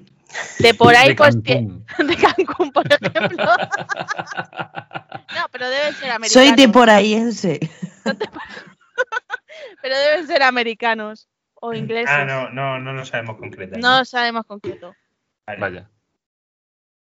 [0.58, 3.44] De por ahí, de pues, de Cancún, por ejemplo.
[5.34, 6.32] No, pero deben ser americanos.
[6.32, 7.58] Soy de por ahiense.
[9.82, 12.08] Pero deben ser americanos o ingleses.
[12.10, 13.78] Ah, no, no, no lo sabemos concretar.
[13.80, 14.94] No sabemos concreto.
[15.46, 15.60] Vale.
[15.60, 15.90] Vaya.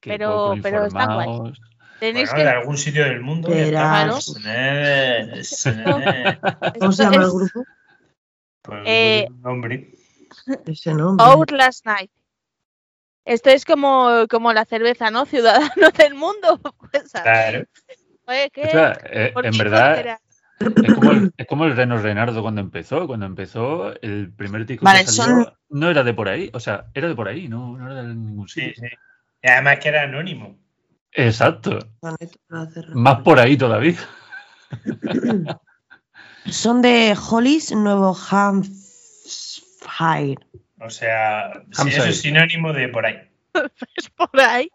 [0.02, 1.54] Pero- pero está guay.
[2.00, 3.50] Tenéis Bueno, de algún sitio del mundo.
[3.50, 4.26] Verás.
[6.80, 7.64] ¿Cómo se llama el grupo?
[8.62, 9.92] pues, Eh, nombre.
[10.66, 11.26] Ese nombre.
[11.26, 12.12] Out Last Night.
[13.26, 15.26] Esto es como, como la cerveza, ¿no?
[15.26, 16.60] Ciudadanos del mundo.
[16.92, 17.12] Pues.
[17.12, 17.66] Claro.
[18.28, 18.64] Oye, ¿qué?
[18.68, 20.20] O sea, eh, ¿Por en verdad,
[20.60, 23.08] es como, el, es como el Reno Renardo cuando empezó.
[23.08, 26.50] Cuando empezó, el primer disco Vale, que salió son- no era de por ahí.
[26.54, 28.88] O sea, era de por ahí, no, no era de ningún Sí, sitio.
[28.90, 28.96] sí.
[29.44, 30.58] Y además que era anónimo.
[31.16, 31.80] Exacto.
[32.94, 33.98] Más por ahí todavía.
[36.46, 38.76] Son de Hollis, Nuevo Hampshire.
[40.80, 43.18] O sea, sí, eso es sinónimo de por ahí.
[43.96, 44.70] Es por ahí.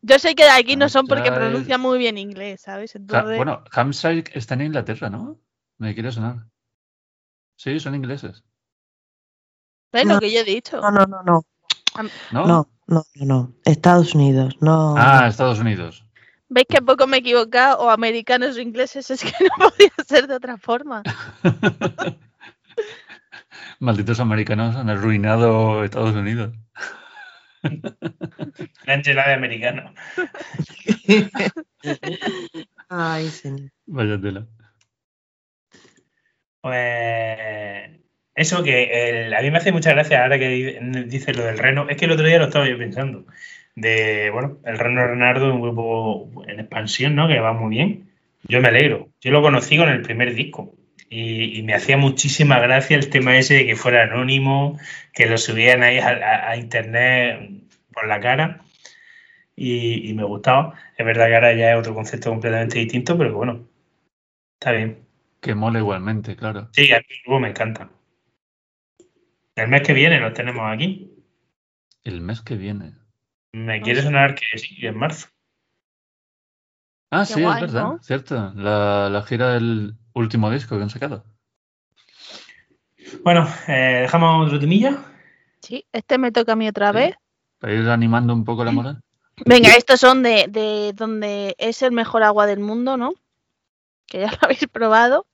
[0.00, 2.94] Yo sé que de aquí no son porque pronuncian muy bien inglés, ¿sabes?
[2.94, 5.38] Entonces, bueno, Hampshire está en Inglaterra, ¿no?
[5.78, 6.46] Me quiere sonar.
[7.56, 8.44] Sí, son ingleses.
[9.92, 10.14] ¿ves no.
[10.14, 10.80] lo que yo he dicho?
[10.80, 11.44] No, no, no, no.
[12.32, 12.46] ¿No?
[12.46, 13.54] No, no, no, no.
[13.64, 14.94] Estados Unidos, no.
[14.96, 16.04] Ah, Estados Unidos.
[16.48, 17.80] ¿Veis que poco me he equivocado?
[17.80, 21.02] O americanos o ingleses, es que no podía ser de otra forma.
[23.80, 26.54] Malditos americanos han arruinado Estados Unidos.
[28.86, 29.92] La enchilada de americano.
[32.88, 33.70] Ay, señor.
[33.86, 34.46] Vaya tela.
[36.60, 38.05] Pues
[38.36, 41.58] eso que el- a mí me hace mucha gracia ahora que di- dices lo del
[41.58, 41.88] Reno.
[41.88, 43.24] Es que el otro día lo estaba yo pensando.
[43.74, 47.28] De, bueno, el Reno Renardo, un grupo en expansión, ¿no?
[47.28, 48.10] Que va muy bien.
[48.44, 49.08] Yo me alegro.
[49.20, 50.74] Yo lo conocí con el primer disco.
[51.08, 54.78] Y, y me hacía muchísima gracia el tema ese de que fuera anónimo,
[55.12, 57.50] que lo subían ahí a, a- a internet
[57.92, 58.60] por la cara.
[59.54, 60.74] Y, y me gustaba.
[60.96, 63.66] Es verdad que ahora ya es otro concepto completamente distinto, pero bueno,
[64.54, 64.98] está bien.
[65.40, 66.68] Que mola igualmente, claro.
[66.72, 67.88] Sí, a mí me encanta.
[69.56, 71.12] El mes que viene los tenemos aquí.
[72.04, 72.94] El mes que viene.
[73.52, 75.28] Me quiere sonar que sí, en marzo.
[77.10, 77.98] Ah, Qué sí, guay, es verdad, ¿no?
[78.02, 78.52] cierto.
[78.54, 81.24] La, la gira del último disco que han sacado.
[83.22, 84.98] Bueno, eh, dejamos otro temilla.
[85.62, 86.98] Sí, este me toca a mí otra Sí.
[86.98, 87.14] vez.
[87.58, 89.00] Para ir animando un poco la moral.
[89.44, 93.14] Venga, estos son de, de donde es el mejor agua del mundo, ¿no?
[94.06, 95.26] Que ya lo habéis probado.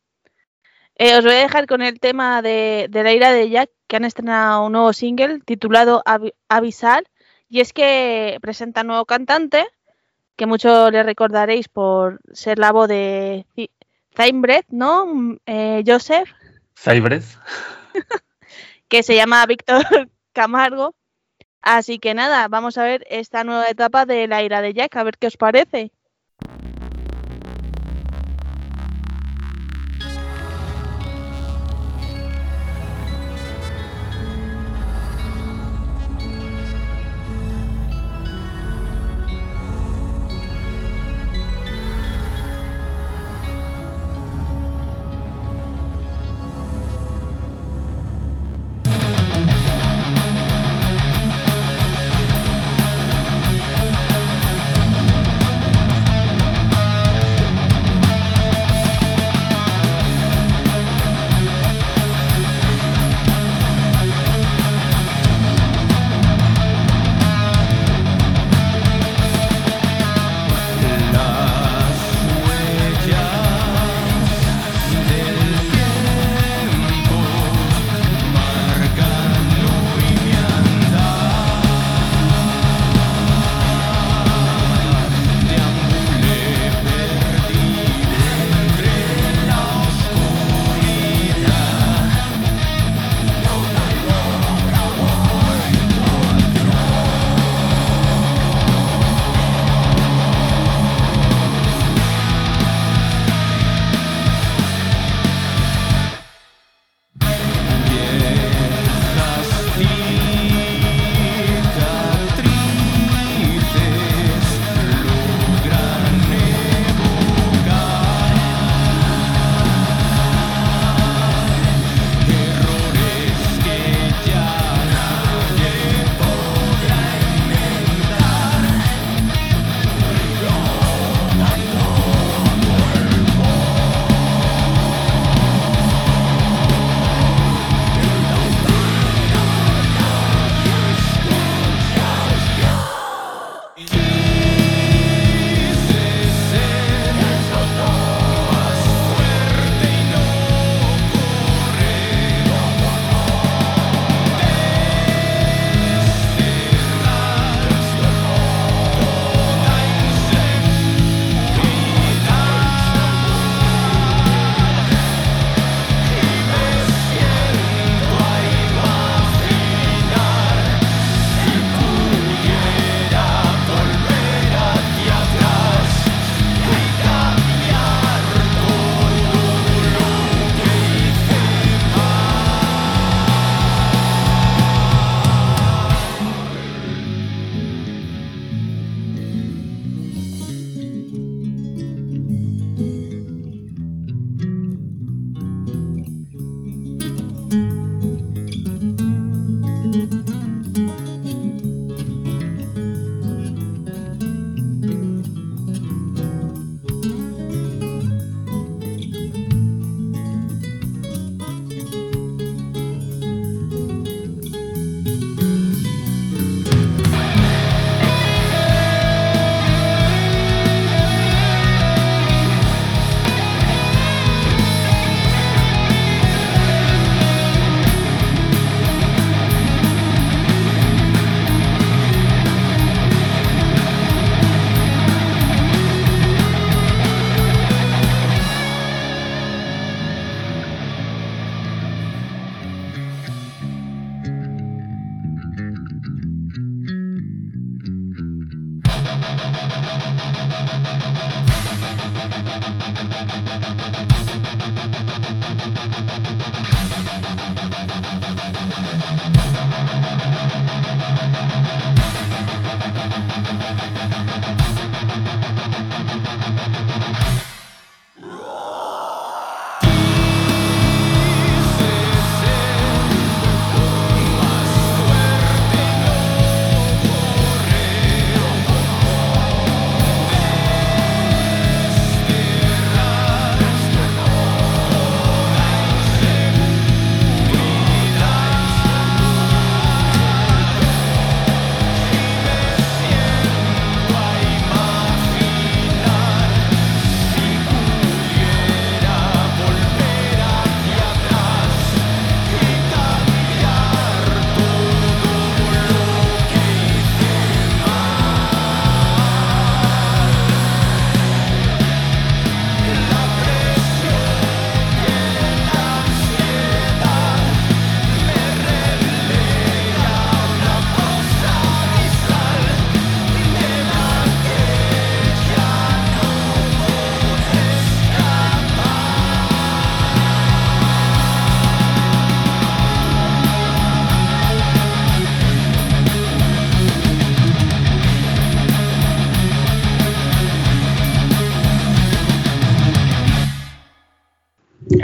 [0.97, 3.97] Eh, os voy a dejar con el tema de, de la ira de Jack, que
[3.97, 7.05] han estrenado un nuevo single titulado Avi- Avisar.
[7.51, 9.67] Y es que presenta nuevo cantante,
[10.35, 13.45] que mucho le recordaréis por ser la voz de
[14.17, 15.05] Zaimbret, ¿no?
[15.05, 16.31] Mm, eh, Joseph,
[16.75, 17.37] Cybrez.
[18.89, 19.85] que se llama Víctor
[20.33, 20.95] Camargo.
[21.61, 25.03] Así que nada, vamos a ver esta nueva etapa de la ira de Jack, a
[25.05, 25.93] ver qué os parece.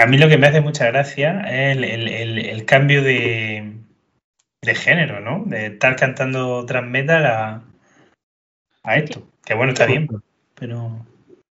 [0.08, 3.72] Mí lo que me hace mucha gracia es el, el- el- el cambio de,
[4.62, 5.44] de género, ¿no?
[5.46, 7.62] De estar cantando trans metal a,
[8.82, 9.22] a esto.
[9.44, 10.08] Que bueno, está bien,
[10.54, 11.06] pero.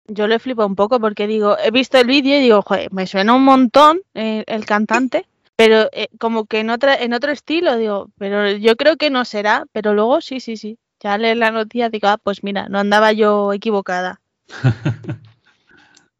[0.09, 3.07] Yo le flipo un poco porque digo, he visto el vídeo y digo, joder, me
[3.07, 5.27] suena un montón eh, el cantante,
[5.57, 9.25] pero eh, como que en, otra, en otro estilo, digo, pero yo creo que no
[9.27, 10.79] será, pero luego sí, sí, sí.
[11.01, 14.21] Ya lees la noticia, digo, ah, pues mira, no andaba yo equivocada.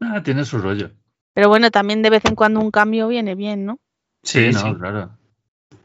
[0.01, 0.91] Ah, tiene su rollo.
[1.39, 3.79] Pero bueno, también de vez en cuando un cambio viene bien, ¿no?
[4.23, 4.75] Sí, Sí, no, sí.
[4.77, 5.11] claro.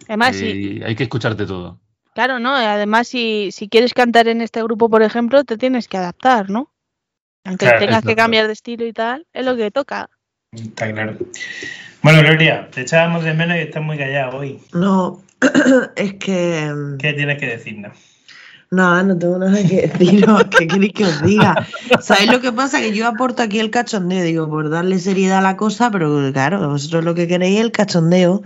[0.09, 1.78] Además, sí, Y hay que escucharte todo.
[2.12, 2.57] claro, ¿no?
[2.57, 6.72] Además, si, si quieres cantar en este grupo, por ejemplo, te tienes que adaptar, ¿no?
[7.44, 10.11] Aunque Claro, tengas que cambiar de estilo y tal, es lo que toca.
[10.50, 11.16] Está claro.
[12.02, 14.59] Bueno, Gloria, te echábamos de menos y estás muy callada hoy.
[14.72, 15.22] No,
[15.94, 16.68] es que.
[16.98, 17.96] ¿Qué tienes que decirnos?
[18.70, 20.44] Nada, no tengo nada que deciros.
[20.58, 21.66] ¿Qué queréis que os diga?
[22.00, 22.80] ¿Sabéis lo que pasa?
[22.80, 26.68] Que yo aporto aquí el cachondeo, digo, por darle seriedad a la cosa, pero claro,
[26.68, 28.42] vosotros lo que queréis es el cachondeo.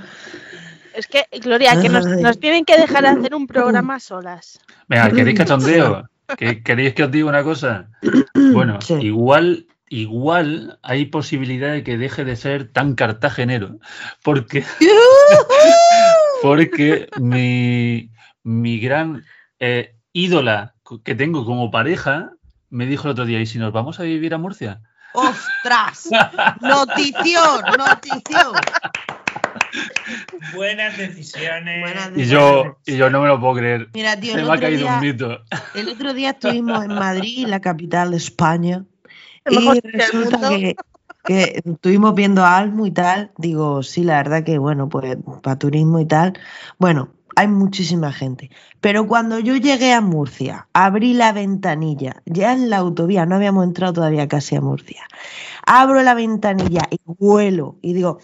[0.95, 4.59] Es que, Gloria, que nos, tienen que dejar hacer un programa solas.
[4.89, 6.09] Venga, ¿queréis cachondeo?
[6.37, 7.89] ¿Que- ¿Queréis que os diga una cosa?
[8.53, 8.95] Bueno, Sí.
[9.01, 13.79] igual, igual hay posibilidad de que deje de ser tan cartagenero.
[14.23, 14.65] Porque,
[16.43, 18.11] porque mi,
[18.43, 19.25] mi gran
[19.61, 22.33] eh, ídola que tengo como pareja
[22.71, 24.81] me dijo el otro día, ¿y si nos vamos a vivir a Murcia?
[25.15, 26.09] ¡Ostras!
[26.61, 27.63] ¡Notición!
[27.79, 28.53] ¡Notición!
[30.55, 31.81] Buenas decisiones.
[31.81, 33.89] Buenas Y yo, y yo no me lo puedo creer.
[33.95, 35.39] Mira, tío, Se el me ha otro, caído día, un mito.
[35.75, 38.85] el otro día estuvimos en Madrid, la capital de España,
[39.51, 40.77] y resulta que,
[41.25, 43.33] que estuvimos viendo a Almo y tal.
[43.39, 46.35] Digo, sí, la verdad que, bueno, pues para turismo y tal.
[46.79, 48.51] Bueno, hay muchísima gente.
[48.81, 53.63] Pero cuando yo llegué a Murcia, abrí la ventanilla, ya en la autovía, no habíamos
[53.63, 55.07] entrado todavía casi a Murcia.
[55.65, 58.19] Abro la ventanilla y vuelo y digo,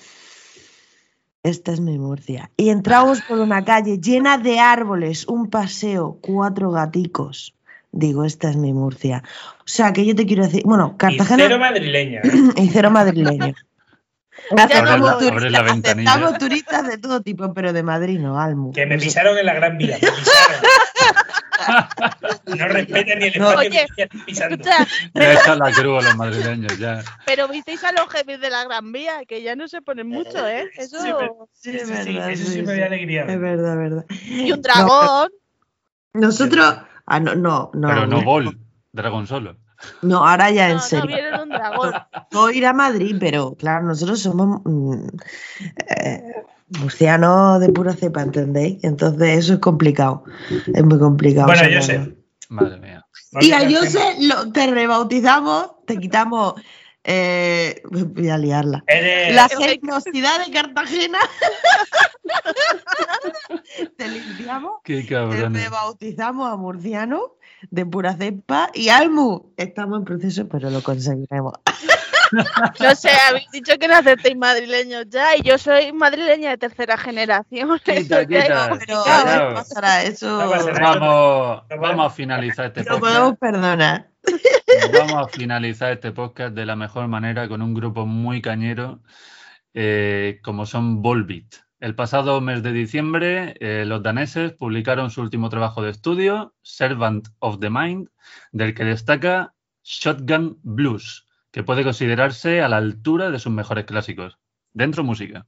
[1.44, 2.50] esta es mi Murcia.
[2.56, 7.54] Y entramos por una calle llena de árboles, un paseo, cuatro gaticos.
[7.92, 9.22] Digo, esta es mi Murcia.
[9.60, 12.20] O sea, que yo te quiero decir, bueno, Y Cartagena cero madrileña.
[12.24, 12.30] ¿eh?
[12.56, 13.54] y cero madrileño.
[14.56, 16.10] Aceptamos, no Abre la- turistas, abre la ventanilla.
[16.10, 18.72] aceptamos turistas de todo tipo, pero de Madrid no, Almo.
[18.72, 19.98] Que me pisaron en la Gran Vía.
[20.00, 20.60] Me pisaron.
[22.58, 23.50] No respetan ni el No.
[23.50, 24.54] espacio Oye, que estoy pisando.
[24.56, 27.02] Escucha, Ya está la cruz a los madrileños, ya.
[27.24, 30.46] pero visteis a los jefes de la Gran Vía, que ya no se ponen mucho,
[30.46, 30.68] ¿eh?
[30.76, 31.00] Eso.
[31.00, 32.30] Sí, pero- Sí, Sí, es sí, verdad.
[32.30, 33.22] eso sí, sí me dio alegría.
[33.22, 34.04] Es verdad, es verdad.
[34.26, 35.30] Y un dragón.
[36.12, 36.76] Nosotros.
[37.06, 37.88] Ah, no, no, no.
[37.88, 38.58] Pero no no, gol,
[38.92, 39.56] dragón solo.
[40.02, 41.06] No, ahora ya en No, no, serio.
[41.16, 41.92] vieron un dragón.
[42.30, 45.06] Puedo ir a Madrid, pero claro, nosotros somos mm,
[45.96, 46.22] eh,
[46.78, 48.82] murcianos de pura cepa, ¿entendéis?
[48.84, 50.24] Entonces eso es complicado.
[50.74, 51.46] Es muy complicado.
[51.46, 51.98] Bueno, yo sé.
[51.98, 52.14] no-
[52.50, 53.04] Madre mía.
[53.40, 56.54] Y a José lo, te rebautizamos, te quitamos.
[57.06, 58.82] Eh, voy a liarla.
[58.86, 61.18] Eres, La geniosidad de Cartagena.
[63.96, 67.34] te limpiamos, Qué te rebautizamos a murciano
[67.70, 68.70] de pura cepa.
[68.74, 71.52] Y Almu, estamos en proceso, pero lo conseguiremos.
[72.80, 76.96] No sé, habéis dicho que no aceptéis madrileños ya y yo soy madrileña de tercera
[76.96, 77.78] generación.
[77.84, 78.26] Quita, Eso.
[78.28, 79.48] Pero Claro.
[79.50, 80.02] ¿qué pasará?
[80.02, 80.72] Eso No.
[80.80, 83.40] Vamos, vamos a finalizar este lo podemos podcast.
[83.40, 84.08] perdonar.
[84.98, 89.00] Vamos a finalizar este podcast de la mejor manera con un grupo muy cañero
[89.74, 91.63] eh, como son Volbeat.
[91.84, 97.28] El pasado mes de diciembre, eh, los daneses publicaron su último trabajo de estudio, Servant
[97.40, 98.08] of the Mind,
[98.52, 104.38] del que destaca Shotgun Blues, que puede considerarse a la altura de sus mejores clásicos.
[104.72, 105.46] Dentro música.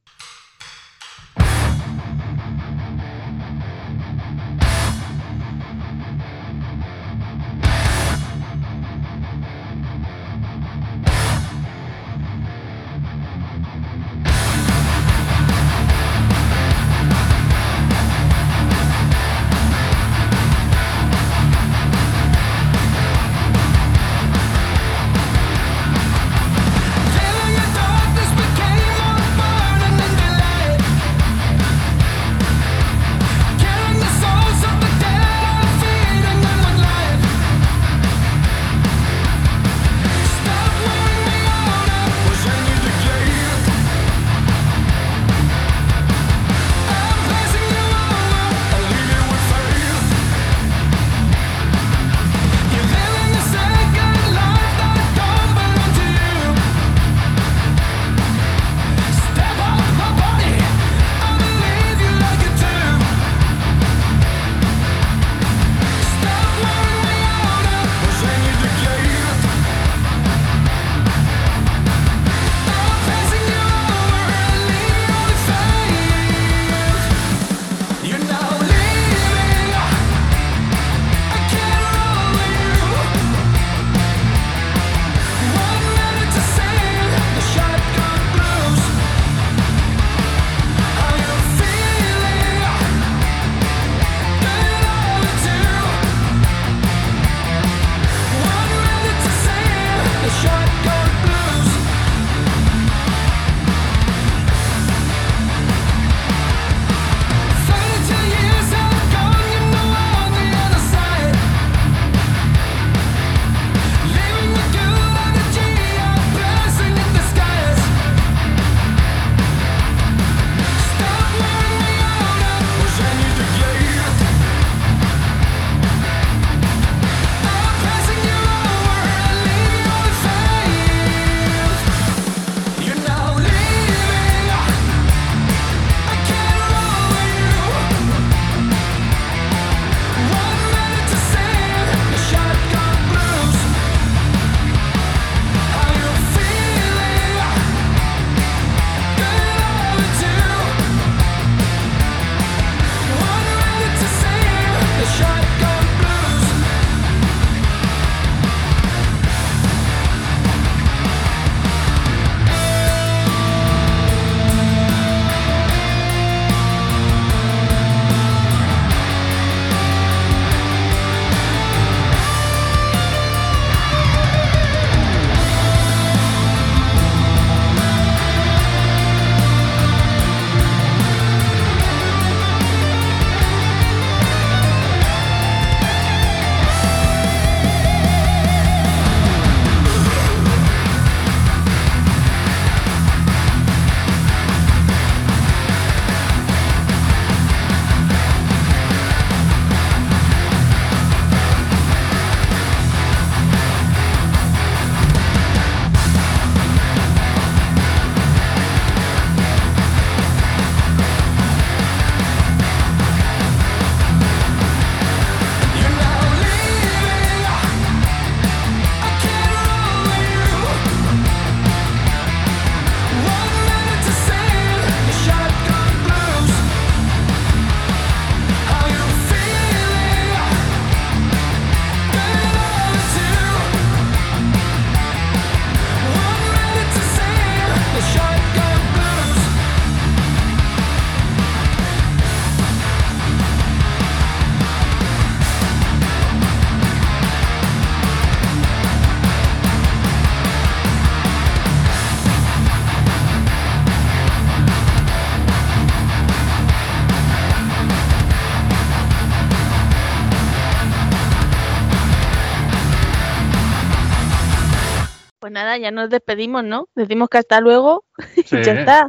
[265.57, 266.89] Nada, ya nos despedimos, ¿no?
[266.95, 268.05] Decimos que hasta luego
[268.47, 268.57] Sí.
[268.57, 269.09] y ya está.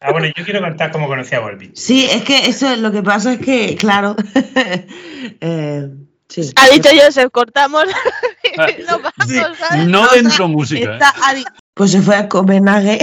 [0.00, 1.72] Ah, bueno, yo quiero contar cómo conocí a Volpi.
[1.74, 4.14] Sí, es que eso lo que pasa es que, claro.
[5.40, 5.88] eh,
[6.28, 6.52] sí.
[6.56, 7.84] Ha dicho Joseph, cortamos.
[8.58, 9.36] Ah, no vamos, sí.
[9.58, 9.86] ¿sabes?
[9.86, 10.96] No O sea, dentro música.
[10.96, 11.44] ¿eh?
[11.72, 12.98] Pues se fue a Copenhague,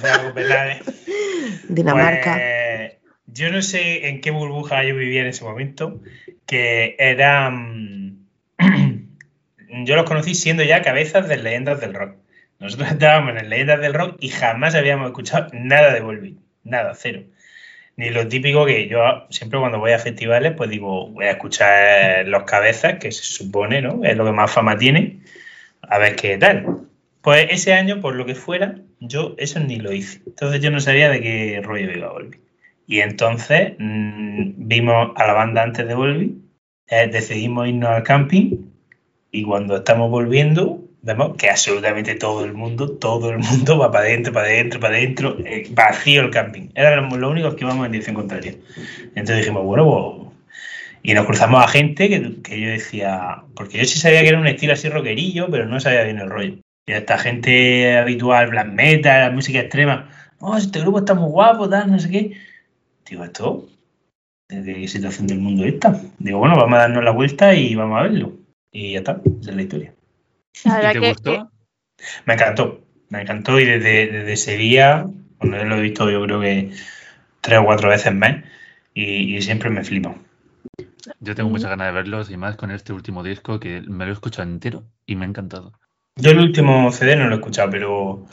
[0.00, 0.82] sea, Copenhague.
[1.68, 2.34] Dinamarca.
[2.34, 2.92] Pues,
[3.26, 6.00] yo no sé en qué burbuja yo vivía en ese momento,
[6.46, 8.26] que eran...
[9.70, 12.16] yo los conocí siendo ya cabezas de leyendas del rock.
[12.58, 16.36] Nosotros estábamos en leyendas del rock y jamás habíamos escuchado nada de Volbeat.
[16.64, 17.22] Nada, cero.
[17.96, 22.26] Ni lo típico que yo siempre cuando voy a festivales, pues digo, voy a escuchar
[22.28, 24.04] los cabezas, que se supone, ¿no?
[24.04, 25.20] Es lo que más fama tiene.
[25.82, 26.86] A ver qué tal.
[27.22, 30.20] Pues ese año, por lo que fuera, yo eso ni lo hice.
[30.26, 32.38] Entonces yo no sabía de qué rollo iba Volvi.
[32.86, 36.40] Y entonces mmm, vimos a la banda antes de Volvi,
[36.88, 38.56] eh, decidimos irnos al camping
[39.30, 44.04] y cuando estamos volviendo vemos que absolutamente todo el mundo, todo el mundo va para
[44.04, 46.68] adentro, para adentro, para adentro, eh, vacío el camping.
[46.74, 48.54] Éramos los únicos que íbamos en dirección contraria.
[49.14, 50.28] Entonces dijimos, bueno, pues...
[51.02, 54.38] Y nos cruzamos a gente que, que yo decía, porque yo sí sabía que era
[54.38, 56.56] un estilo así rockerillo, pero no sabía bien el rollo.
[56.86, 60.10] Y esta gente habitual, black metal, música extrema,
[60.40, 62.32] oh, este grupo está muy guapo, tal, no sé qué.
[63.08, 63.68] Digo, esto,
[64.48, 66.00] ¿de qué situación del mundo es esta?
[66.18, 68.37] Digo, bueno, vamos a darnos la vuelta y vamos a verlo.
[68.72, 69.94] Y ya está, esa es la historia.
[70.64, 71.50] La ¿Y te que- gustó?
[72.26, 75.06] Me encantó, me encantó y desde, desde ese día,
[75.38, 76.70] cuando lo he visto yo creo que
[77.40, 78.36] tres o cuatro veces más,
[78.94, 80.14] y, y siempre me flipo.
[81.20, 84.10] Yo tengo muchas ganas de verlos y más con este último disco que me lo
[84.10, 85.72] he escuchado entero y me ha encantado.
[86.16, 88.26] Yo el último CD no lo he escuchado, pero,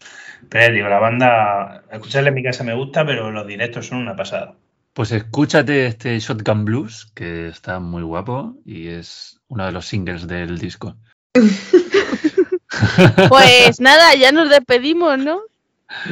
[0.50, 4.16] pero digo, la banda, escucharla en mi casa me gusta, pero los directos son una
[4.16, 4.56] pasada.
[4.96, 10.26] Pues escúchate este Shotgun Blues, que está muy guapo y es uno de los singles
[10.26, 10.96] del disco.
[13.30, 15.42] Pues nada, ya nos despedimos, ¿no?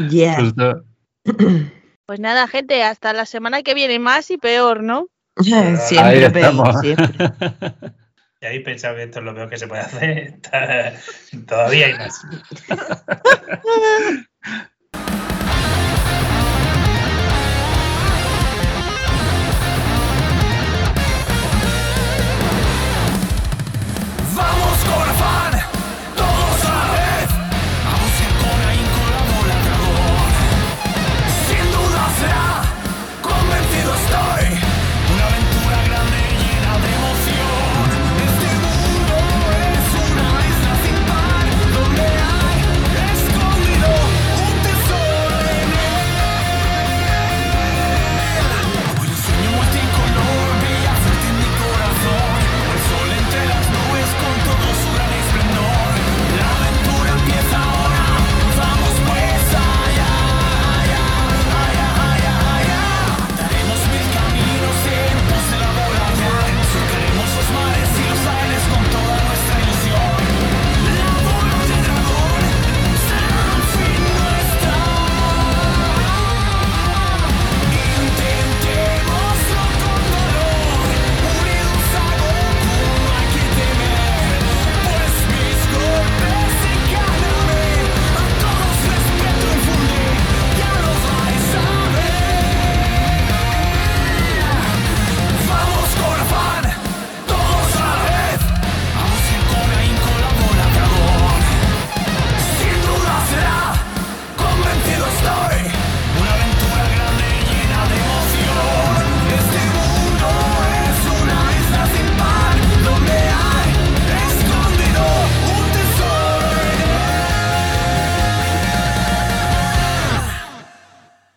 [0.10, 0.38] Yeah.
[2.06, 5.08] Pues nada, gente, hasta la semana que viene más y peor, ¿no?
[5.38, 7.32] Ahí siempre, peor, siempre.
[8.42, 10.40] ¿Y habéis pensado que esto es lo peor que se puede hacer?
[11.48, 12.22] Todavía hay más.